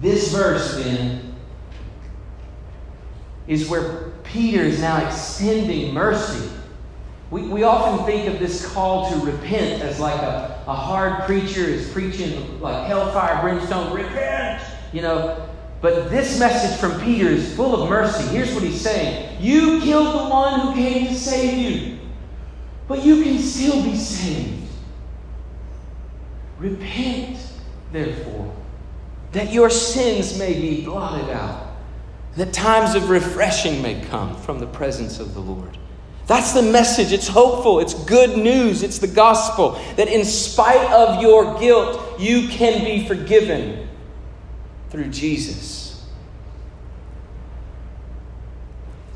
This 0.00 0.32
verse, 0.32 0.74
then, 0.82 1.36
is 3.46 3.68
where 3.68 4.13
Peter 4.24 4.62
is 4.62 4.80
now 4.80 5.06
extending 5.06 5.94
mercy. 5.94 6.50
We, 7.30 7.42
we 7.48 7.62
often 7.62 8.04
think 8.06 8.32
of 8.32 8.40
this 8.40 8.66
call 8.72 9.10
to 9.10 9.26
repent 9.26 9.82
as 9.82 10.00
like 10.00 10.20
a, 10.20 10.62
a 10.66 10.74
hard 10.74 11.24
preacher 11.24 11.62
is 11.62 11.90
preaching 11.90 12.60
like 12.60 12.86
hellfire, 12.86 13.40
brimstone, 13.40 13.94
repent, 13.94 14.62
you 14.92 15.02
know. 15.02 15.48
But 15.80 16.10
this 16.10 16.38
message 16.38 16.80
from 16.80 17.00
Peter 17.00 17.28
is 17.28 17.54
full 17.54 17.82
of 17.82 17.88
mercy. 17.90 18.24
Here's 18.28 18.54
what 18.54 18.62
he's 18.62 18.80
saying 18.80 19.42
You 19.42 19.80
killed 19.80 20.14
the 20.14 20.30
one 20.30 20.60
who 20.60 20.74
came 20.74 21.08
to 21.08 21.14
save 21.14 21.58
you, 21.58 21.98
but 22.88 23.04
you 23.04 23.22
can 23.22 23.38
still 23.38 23.82
be 23.82 23.96
saved. 23.96 24.68
Repent, 26.58 27.38
therefore 27.92 28.54
that 29.34 29.52
your 29.52 29.68
sins 29.68 30.38
may 30.38 30.54
be 30.54 30.84
blotted 30.84 31.28
out, 31.28 31.63
that 32.36 32.52
times 32.52 32.94
of 32.94 33.10
refreshing 33.10 33.82
may 33.82 34.00
come 34.06 34.36
from 34.36 34.58
the 34.58 34.66
presence 34.66 35.20
of 35.20 35.34
the 35.34 35.40
Lord. 35.40 35.78
That's 36.26 36.52
the 36.52 36.62
message. 36.62 37.12
It's 37.12 37.28
hopeful. 37.28 37.80
It's 37.80 37.94
good 37.94 38.38
news. 38.38 38.82
It's 38.82 38.98
the 38.98 39.06
gospel 39.06 39.72
that 39.96 40.08
in 40.08 40.24
spite 40.24 40.90
of 40.90 41.22
your 41.22 41.58
guilt, 41.58 42.18
you 42.18 42.48
can 42.48 42.82
be 42.82 43.06
forgiven 43.06 43.88
through 44.88 45.10
Jesus. 45.10 46.06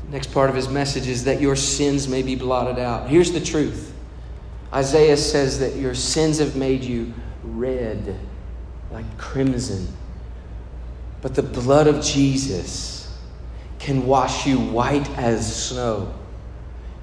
Next 0.09 0.31
part 0.33 0.49
of 0.49 0.55
his 0.55 0.69
message 0.69 1.07
is 1.07 1.23
that 1.25 1.41
your 1.41 1.55
sins 1.55 2.07
may 2.07 2.21
be 2.21 2.35
blotted 2.35 2.79
out. 2.79 3.09
Here's 3.09 3.31
the 3.31 3.41
truth 3.41 3.93
Isaiah 4.73 5.17
says 5.17 5.59
that 5.59 5.75
your 5.75 5.95
sins 5.95 6.39
have 6.39 6.55
made 6.55 6.83
you 6.83 7.13
red 7.43 8.15
like 8.91 9.17
crimson 9.17 9.87
but 11.21 11.35
the 11.35 11.43
blood 11.43 11.87
of 11.87 12.03
Jesus 12.03 12.98
can 13.79 14.05
wash 14.05 14.45
you 14.45 14.59
white 14.59 15.09
as 15.17 15.67
snow. 15.67 16.13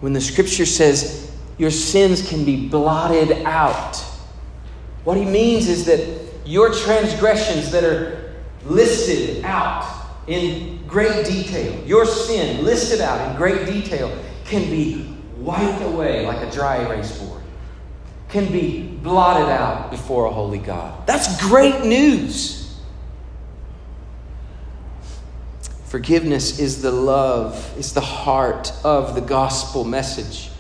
When 0.00 0.12
the 0.12 0.20
scripture 0.20 0.66
says 0.66 1.32
your 1.58 1.70
sins 1.70 2.28
can 2.28 2.44
be 2.44 2.68
blotted 2.68 3.32
out, 3.44 3.96
what 5.04 5.16
he 5.16 5.24
means 5.24 5.68
is 5.68 5.86
that 5.86 6.06
your 6.44 6.72
transgressions 6.72 7.70
that 7.72 7.82
are 7.82 8.34
listed 8.64 9.44
out 9.44 9.90
in 10.26 10.86
great 10.86 11.24
detail, 11.24 11.84
your 11.86 12.04
sin 12.04 12.64
listed 12.64 13.00
out 13.00 13.30
in 13.30 13.36
great 13.36 13.66
detail, 13.66 14.16
can 14.44 14.62
be 14.70 15.16
wiped 15.38 15.82
away 15.82 16.26
like 16.26 16.46
a 16.46 16.50
dry 16.50 16.78
erase 16.84 17.18
board, 17.18 17.42
can 18.28 18.50
be 18.52 18.82
blotted 18.82 19.48
out 19.48 19.90
before 19.90 20.26
a 20.26 20.30
holy 20.30 20.58
God. 20.58 21.06
That's 21.06 21.40
great 21.40 21.84
news. 21.84 22.56
Forgiveness 25.87 26.59
is 26.59 26.83
the 26.83 26.90
love, 26.90 27.72
it's 27.79 27.92
the 27.92 28.01
heart 28.01 28.72
of 28.85 29.14
the 29.14 29.20
gospel 29.20 29.85
message. 29.85 30.51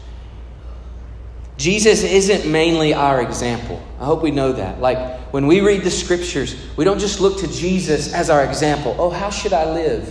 Jesus 1.56 2.04
isn't 2.04 2.50
mainly 2.50 2.94
our 2.94 3.20
example. 3.22 3.82
I 3.98 4.04
hope 4.04 4.22
we 4.22 4.30
know 4.30 4.52
that. 4.52 4.80
Like 4.80 5.20
when 5.32 5.46
we 5.46 5.60
read 5.60 5.82
the 5.82 5.90
scriptures, 5.90 6.54
we 6.76 6.84
don't 6.84 6.98
just 6.98 7.20
look 7.20 7.38
to 7.40 7.48
Jesus 7.48 8.12
as 8.12 8.30
our 8.30 8.44
example. 8.44 8.94
Oh, 8.98 9.10
how 9.10 9.30
should 9.30 9.52
I 9.52 9.72
live? 9.72 10.04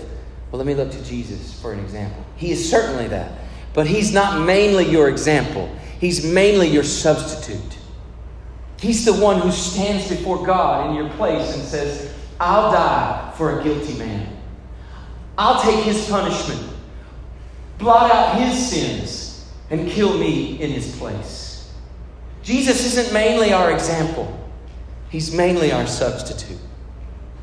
Well, 0.51 0.57
let 0.57 0.65
me 0.65 0.73
look 0.73 0.91
to 0.91 1.03
Jesus 1.05 1.59
for 1.61 1.71
an 1.71 1.79
example. 1.79 2.25
He 2.35 2.51
is 2.51 2.69
certainly 2.69 3.07
that. 3.09 3.31
But 3.73 3.87
He's 3.87 4.13
not 4.13 4.45
mainly 4.45 4.89
your 4.89 5.07
example, 5.07 5.73
He's 5.99 6.25
mainly 6.25 6.67
your 6.67 6.83
substitute. 6.83 7.77
He's 8.79 9.05
the 9.05 9.13
one 9.13 9.39
who 9.39 9.51
stands 9.51 10.09
before 10.09 10.45
God 10.45 10.89
in 10.89 10.95
your 10.95 11.09
place 11.11 11.55
and 11.55 11.63
says, 11.63 12.13
I'll 12.39 12.71
die 12.71 13.33
for 13.37 13.59
a 13.59 13.63
guilty 13.63 13.97
man. 13.97 14.34
I'll 15.37 15.61
take 15.61 15.83
his 15.83 16.09
punishment, 16.09 16.61
blot 17.77 18.11
out 18.11 18.39
his 18.39 18.69
sins, 18.69 19.45
and 19.69 19.89
kill 19.89 20.17
me 20.17 20.61
in 20.61 20.71
his 20.71 20.95
place. 20.97 21.71
Jesus 22.43 22.85
isn't 22.85 23.13
mainly 23.13 23.51
our 23.51 23.71
example, 23.71 24.49
he's 25.09 25.33
mainly 25.33 25.71
our 25.71 25.87
substitute. 25.87 26.59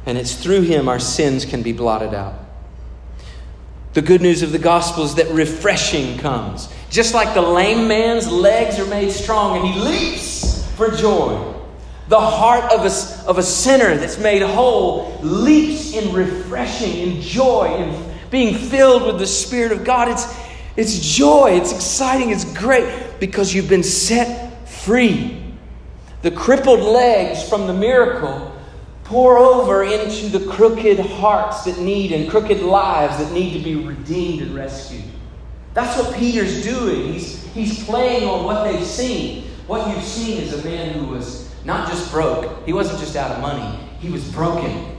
And 0.06 0.18
it's 0.18 0.34
through 0.34 0.62
him 0.62 0.88
our 0.88 0.98
sins 0.98 1.44
can 1.44 1.62
be 1.62 1.72
blotted 1.72 2.14
out. 2.14 2.34
The 3.92 4.02
good 4.02 4.22
news 4.22 4.42
of 4.42 4.52
the 4.52 4.58
gospel 4.58 5.04
is 5.04 5.16
that 5.16 5.28
refreshing 5.30 6.18
comes. 6.18 6.68
Just 6.90 7.14
like 7.14 7.34
the 7.34 7.42
lame 7.42 7.86
man's 7.86 8.30
legs 8.30 8.78
are 8.78 8.86
made 8.86 9.12
strong 9.12 9.58
and 9.58 9.66
he 9.66 9.78
leaps 9.78 10.66
for 10.76 10.90
joy. 10.90 11.51
The 12.08 12.20
heart 12.20 12.72
of 12.72 12.80
a, 12.80 13.28
of 13.28 13.38
a 13.38 13.42
sinner 13.42 13.96
that's 13.96 14.18
made 14.18 14.42
whole 14.42 15.18
leaps 15.22 15.94
in 15.94 16.12
refreshing, 16.12 16.96
in 16.96 17.20
joy, 17.20 17.74
in 17.78 18.12
being 18.30 18.54
filled 18.56 19.04
with 19.04 19.18
the 19.18 19.26
Spirit 19.26 19.72
of 19.72 19.84
God. 19.84 20.08
It's, 20.08 20.26
it's 20.76 21.16
joy, 21.16 21.52
it's 21.52 21.72
exciting, 21.72 22.30
it's 22.30 22.44
great 22.56 23.20
because 23.20 23.54
you've 23.54 23.68
been 23.68 23.82
set 23.82 24.68
free. 24.68 25.38
The 26.22 26.30
crippled 26.30 26.80
legs 26.80 27.48
from 27.48 27.66
the 27.66 27.74
miracle 27.74 28.52
pour 29.04 29.38
over 29.38 29.84
into 29.84 30.26
the 30.36 30.50
crooked 30.50 30.98
hearts 30.98 31.64
that 31.64 31.78
need 31.78 32.12
and 32.12 32.30
crooked 32.30 32.60
lives 32.62 33.18
that 33.18 33.32
need 33.32 33.58
to 33.58 33.62
be 33.62 33.74
redeemed 33.74 34.42
and 34.42 34.54
rescued. 34.54 35.04
That's 35.74 35.98
what 35.98 36.16
Peter's 36.16 36.62
doing. 36.62 37.12
He's, 37.12 37.44
he's 37.52 37.84
playing 37.84 38.28
on 38.28 38.44
what 38.44 38.64
they've 38.64 38.86
seen. 38.86 39.44
What 39.66 39.94
you've 39.94 40.04
seen 40.04 40.38
is 40.38 40.52
a 40.52 40.64
man 40.64 40.94
who 40.94 41.06
was 41.06 41.41
not 41.64 41.88
just 41.88 42.10
broke, 42.10 42.66
he 42.66 42.72
wasn't 42.72 42.98
just 42.98 43.16
out 43.16 43.30
of 43.30 43.40
money, 43.40 43.78
he 44.00 44.10
was 44.10 44.28
broken. 44.32 44.96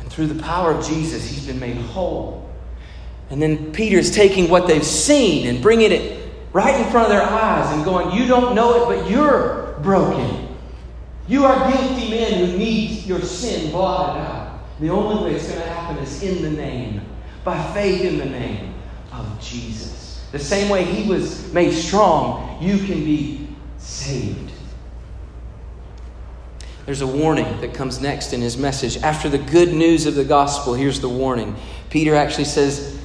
And 0.00 0.10
through 0.10 0.26
the 0.28 0.42
power 0.42 0.72
of 0.72 0.86
Jesus, 0.86 1.28
he's 1.28 1.46
been 1.46 1.60
made 1.60 1.76
whole. 1.76 2.50
And 3.30 3.42
then 3.42 3.72
Peter's 3.72 4.10
taking 4.10 4.48
what 4.48 4.66
they've 4.66 4.84
seen 4.84 5.48
and 5.48 5.62
bringing 5.62 5.92
it 5.92 6.28
right 6.52 6.74
in 6.80 6.90
front 6.90 7.06
of 7.06 7.12
their 7.12 7.22
eyes 7.22 7.72
and 7.74 7.84
going, 7.84 8.16
You 8.16 8.26
don't 8.26 8.54
know 8.54 8.82
it, 8.82 8.96
but 8.96 9.10
you're 9.10 9.78
broken. 9.82 10.48
You 11.28 11.44
are 11.44 11.70
guilty 11.70 12.10
men 12.10 12.50
who 12.50 12.56
need 12.56 13.04
your 13.04 13.20
sin 13.20 13.72
blotted 13.72 14.22
out. 14.22 14.60
The 14.78 14.90
only 14.90 15.24
way 15.24 15.36
it's 15.36 15.48
going 15.48 15.60
to 15.60 15.66
happen 15.66 15.96
is 15.98 16.22
in 16.22 16.42
the 16.42 16.50
name, 16.50 17.00
by 17.42 17.60
faith 17.72 18.02
in 18.02 18.18
the 18.18 18.26
name 18.26 18.74
of 19.12 19.40
Jesus. 19.40 20.05
The 20.36 20.44
same 20.44 20.68
way 20.68 20.84
he 20.84 21.08
was 21.08 21.50
made 21.54 21.72
strong, 21.72 22.62
you 22.62 22.76
can 22.76 23.02
be 23.04 23.48
saved. 23.78 24.52
there's 26.84 27.00
a 27.00 27.06
warning 27.06 27.60
that 27.62 27.72
comes 27.72 28.02
next 28.02 28.34
in 28.34 28.42
his 28.42 28.58
message. 28.58 28.98
After 28.98 29.30
the 29.30 29.38
good 29.38 29.72
news 29.72 30.04
of 30.04 30.14
the 30.14 30.24
gospel, 30.24 30.74
here's 30.74 31.00
the 31.00 31.08
warning. 31.08 31.56
Peter 31.88 32.14
actually 32.14 32.44
says, 32.44 33.00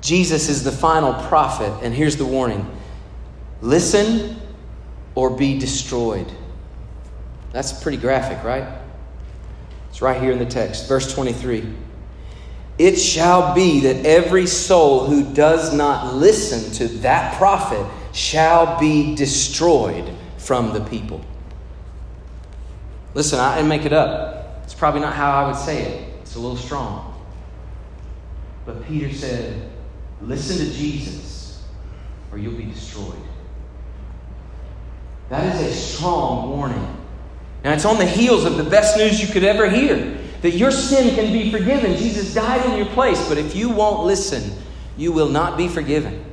Jesus 0.00 0.48
is 0.48 0.64
the 0.64 0.72
final 0.72 1.14
prophet, 1.28 1.72
and 1.84 1.94
here's 1.94 2.16
the 2.16 2.26
warning 2.26 2.68
listen 3.60 4.36
or 5.14 5.30
be 5.30 5.56
destroyed. 5.56 6.30
That's 7.52 7.72
pretty 7.72 7.98
graphic, 7.98 8.42
right? 8.42 8.66
It's 9.90 10.02
right 10.02 10.20
here 10.20 10.32
in 10.32 10.40
the 10.40 10.46
text, 10.46 10.88
verse 10.88 11.14
23. 11.14 11.72
It 12.78 12.96
shall 12.96 13.54
be 13.54 13.80
that 13.80 14.06
every 14.06 14.46
soul 14.46 15.06
who 15.06 15.32
does 15.34 15.74
not 15.74 16.14
listen 16.14 16.72
to 16.74 16.88
that 16.98 17.36
prophet 17.36 17.86
shall 18.12 18.78
be 18.78 19.14
destroyed 19.14 20.12
from 20.38 20.72
the 20.72 20.80
people. 20.80 21.24
Listen, 23.14 23.38
I 23.38 23.56
didn't 23.56 23.68
make 23.68 23.84
it 23.84 23.92
up. 23.92 24.62
It's 24.64 24.74
probably 24.74 25.00
not 25.00 25.14
how 25.14 25.30
I 25.30 25.46
would 25.46 25.56
say 25.56 25.82
it, 25.82 26.14
it's 26.20 26.34
a 26.34 26.40
little 26.40 26.56
strong. 26.56 27.22
But 28.64 28.86
Peter 28.86 29.12
said, 29.12 29.70
Listen 30.22 30.64
to 30.64 30.72
Jesus, 30.72 31.64
or 32.30 32.38
you'll 32.38 32.56
be 32.56 32.64
destroyed. 32.64 33.16
That 35.30 35.54
is 35.54 35.60
a 35.62 35.72
strong 35.74 36.50
warning. 36.50 36.96
Now, 37.64 37.72
it's 37.72 37.84
on 37.84 37.98
the 37.98 38.06
heels 38.06 38.44
of 38.44 38.56
the 38.56 38.64
best 38.64 38.96
news 38.96 39.20
you 39.20 39.32
could 39.32 39.44
ever 39.44 39.68
hear 39.68 40.18
that 40.42 40.52
your 40.52 40.70
sin 40.70 41.14
can 41.14 41.32
be 41.32 41.50
forgiven. 41.50 41.96
Jesus 41.96 42.34
died 42.34 42.64
in 42.68 42.76
your 42.76 42.92
place. 42.94 43.28
But 43.28 43.38
if 43.38 43.56
you 43.56 43.70
won't 43.70 44.04
listen, 44.04 44.52
you 44.96 45.12
will 45.12 45.28
not 45.28 45.56
be 45.56 45.68
forgiven 45.68 46.24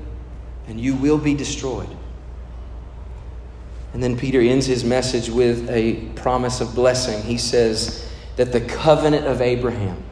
and 0.67 0.79
you 0.79 0.95
will 0.95 1.17
be 1.17 1.33
destroyed. 1.33 1.89
And 3.93 4.03
then 4.03 4.17
Peter 4.17 4.41
ends 4.41 4.65
his 4.65 4.83
message 4.83 5.29
with 5.29 5.69
a 5.69 6.05
promise 6.15 6.61
of 6.61 6.75
blessing. 6.75 7.23
He 7.23 7.37
says 7.37 8.11
that 8.35 8.51
the 8.51 8.61
covenant 8.61 9.25
of 9.25 9.41
Abraham, 9.41 10.03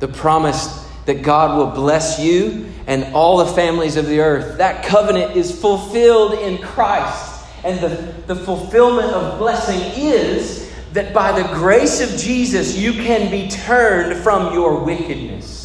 the 0.00 0.08
promise 0.08 0.88
that 1.06 1.22
God 1.22 1.56
will 1.56 1.70
bless 1.70 2.20
you 2.20 2.66
and 2.86 3.14
all 3.14 3.38
the 3.38 3.52
families 3.52 3.96
of 3.96 4.06
the 4.06 4.20
earth, 4.20 4.58
that 4.58 4.84
covenant 4.84 5.36
is 5.36 5.60
fulfilled 5.60 6.34
in 6.34 6.58
Christ. 6.58 7.44
And 7.64 7.78
the, 7.80 8.34
the 8.34 8.36
fulfillment 8.36 9.12
of 9.12 9.38
blessing 9.38 9.80
is 9.96 10.61
that 10.92 11.14
by 11.14 11.40
the 11.40 11.48
grace 11.54 12.00
of 12.00 12.18
Jesus, 12.18 12.76
you 12.76 12.92
can 12.92 13.30
be 13.30 13.48
turned 13.48 14.22
from 14.22 14.52
your 14.52 14.84
wickedness. 14.84 15.62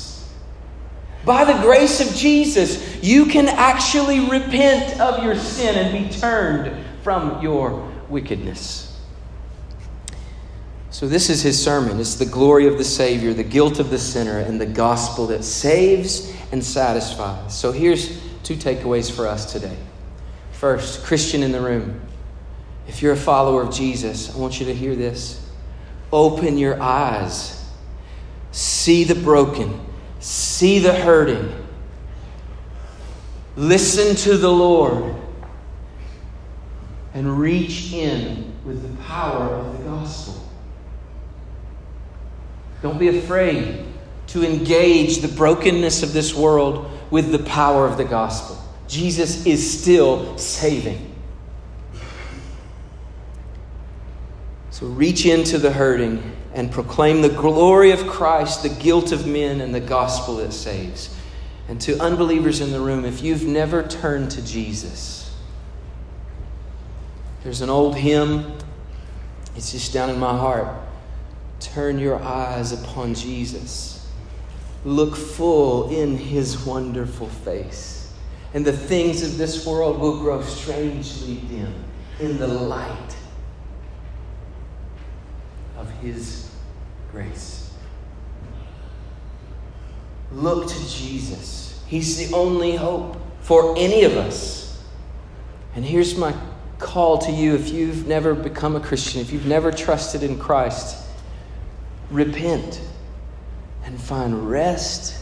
By 1.25 1.43
the 1.43 1.61
grace 1.61 1.99
of 1.99 2.15
Jesus, 2.15 3.03
you 3.03 3.25
can 3.25 3.49
actually 3.49 4.21
repent 4.29 4.99
of 5.01 5.23
your 5.23 5.35
sin 5.35 5.75
and 5.75 6.09
be 6.09 6.17
turned 6.17 6.85
from 7.03 7.41
your 7.41 7.91
wickedness. 8.09 8.85
So, 10.89 11.07
this 11.07 11.29
is 11.29 11.41
his 11.43 11.61
sermon. 11.61 11.99
It's 11.99 12.15
the 12.15 12.25
glory 12.25 12.65
of 12.65 12.77
the 12.77 12.83
Savior, 12.83 13.33
the 13.33 13.43
guilt 13.43 13.79
of 13.79 13.89
the 13.89 13.99
sinner, 13.99 14.39
and 14.39 14.59
the 14.59 14.65
gospel 14.65 15.27
that 15.27 15.43
saves 15.43 16.33
and 16.51 16.63
satisfies. 16.63 17.55
So, 17.55 17.73
here's 17.73 18.19
two 18.43 18.55
takeaways 18.55 19.11
for 19.11 19.27
us 19.27 19.51
today. 19.51 19.77
First, 20.53 21.03
Christian 21.03 21.43
in 21.43 21.51
the 21.51 21.61
room, 21.61 22.01
if 22.87 23.01
you're 23.01 23.13
a 23.13 23.17
follower 23.17 23.61
of 23.61 23.73
Jesus, 23.73 24.33
I 24.33 24.37
want 24.37 24.59
you 24.59 24.65
to 24.67 24.73
hear 24.73 24.95
this. 24.95 25.45
Open 26.11 26.57
your 26.57 26.81
eyes, 26.81 27.69
see 28.51 29.03
the 29.03 29.15
broken, 29.15 29.85
see 30.19 30.79
the 30.79 30.93
hurting. 30.93 31.53
Listen 33.55 34.15
to 34.15 34.37
the 34.37 34.51
Lord 34.51 35.15
and 37.13 37.39
reach 37.39 37.91
in 37.91 38.53
with 38.63 38.81
the 38.81 39.03
power 39.03 39.55
of 39.55 39.77
the 39.77 39.83
gospel. 39.83 40.35
Don't 42.81 42.99
be 42.99 43.07
afraid 43.07 43.85
to 44.27 44.45
engage 44.45 45.17
the 45.17 45.27
brokenness 45.27 46.03
of 46.03 46.13
this 46.13 46.35
world 46.35 46.89
with 47.09 47.31
the 47.31 47.39
power 47.39 47.87
of 47.87 47.97
the 47.97 48.05
gospel. 48.05 48.57
Jesus 48.87 49.45
is 49.45 49.79
still 49.79 50.37
saving. 50.37 51.06
So 54.77 54.85
reach 54.85 55.25
into 55.25 55.57
the 55.57 55.71
hurting 55.71 56.21
and 56.53 56.71
proclaim 56.71 57.23
the 57.23 57.29
glory 57.29 57.89
of 57.89 58.05
Christ, 58.05 58.61
the 58.61 58.69
guilt 58.69 59.11
of 59.11 59.25
men, 59.25 59.59
and 59.59 59.73
the 59.73 59.79
gospel 59.79 60.35
that 60.35 60.53
saves. 60.53 61.17
And 61.67 61.81
to 61.81 61.99
unbelievers 61.99 62.61
in 62.61 62.71
the 62.71 62.79
room, 62.79 63.03
if 63.03 63.23
you've 63.23 63.41
never 63.41 63.81
turned 63.81 64.29
to 64.29 64.45
Jesus, 64.45 65.35
there's 67.41 67.61
an 67.61 67.71
old 67.71 67.95
hymn, 67.95 68.55
it's 69.55 69.71
just 69.71 69.93
down 69.93 70.11
in 70.11 70.19
my 70.19 70.37
heart. 70.37 70.67
Turn 71.59 71.97
your 71.97 72.21
eyes 72.21 72.71
upon 72.71 73.15
Jesus. 73.15 74.07
Look 74.85 75.15
full 75.15 75.89
in 75.89 76.17
his 76.17 76.67
wonderful 76.67 77.29
face. 77.29 78.13
And 78.53 78.63
the 78.63 78.77
things 78.77 79.23
of 79.23 79.39
this 79.39 79.65
world 79.65 79.99
will 79.99 80.19
grow 80.19 80.43
strangely 80.43 81.37
dim 81.49 81.73
in 82.19 82.37
the 82.37 82.47
light 82.47 83.15
of 85.87 85.93
his 85.99 86.49
grace. 87.11 87.71
Look 90.31 90.67
to 90.67 90.89
Jesus. 90.89 91.83
He's 91.87 92.17
the 92.17 92.35
only 92.35 92.75
hope 92.75 93.17
for 93.41 93.77
any 93.77 94.03
of 94.03 94.17
us. 94.17 94.83
And 95.75 95.85
here's 95.85 96.17
my 96.17 96.35
call 96.79 97.17
to 97.19 97.31
you 97.31 97.55
if 97.55 97.69
you've 97.69 98.07
never 98.07 98.33
become 98.33 98.75
a 98.75 98.79
Christian, 98.79 99.21
if 99.21 99.31
you've 99.31 99.45
never 99.45 99.71
trusted 99.71 100.23
in 100.23 100.37
Christ 100.37 101.05
repent 102.11 102.81
and 103.83 103.99
find 103.99 104.49
rest 104.49 105.17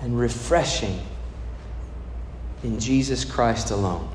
and 0.00 0.18
refreshing 0.18 0.98
in 2.62 2.80
Jesus 2.80 3.24
Christ 3.24 3.70
alone. 3.70 4.13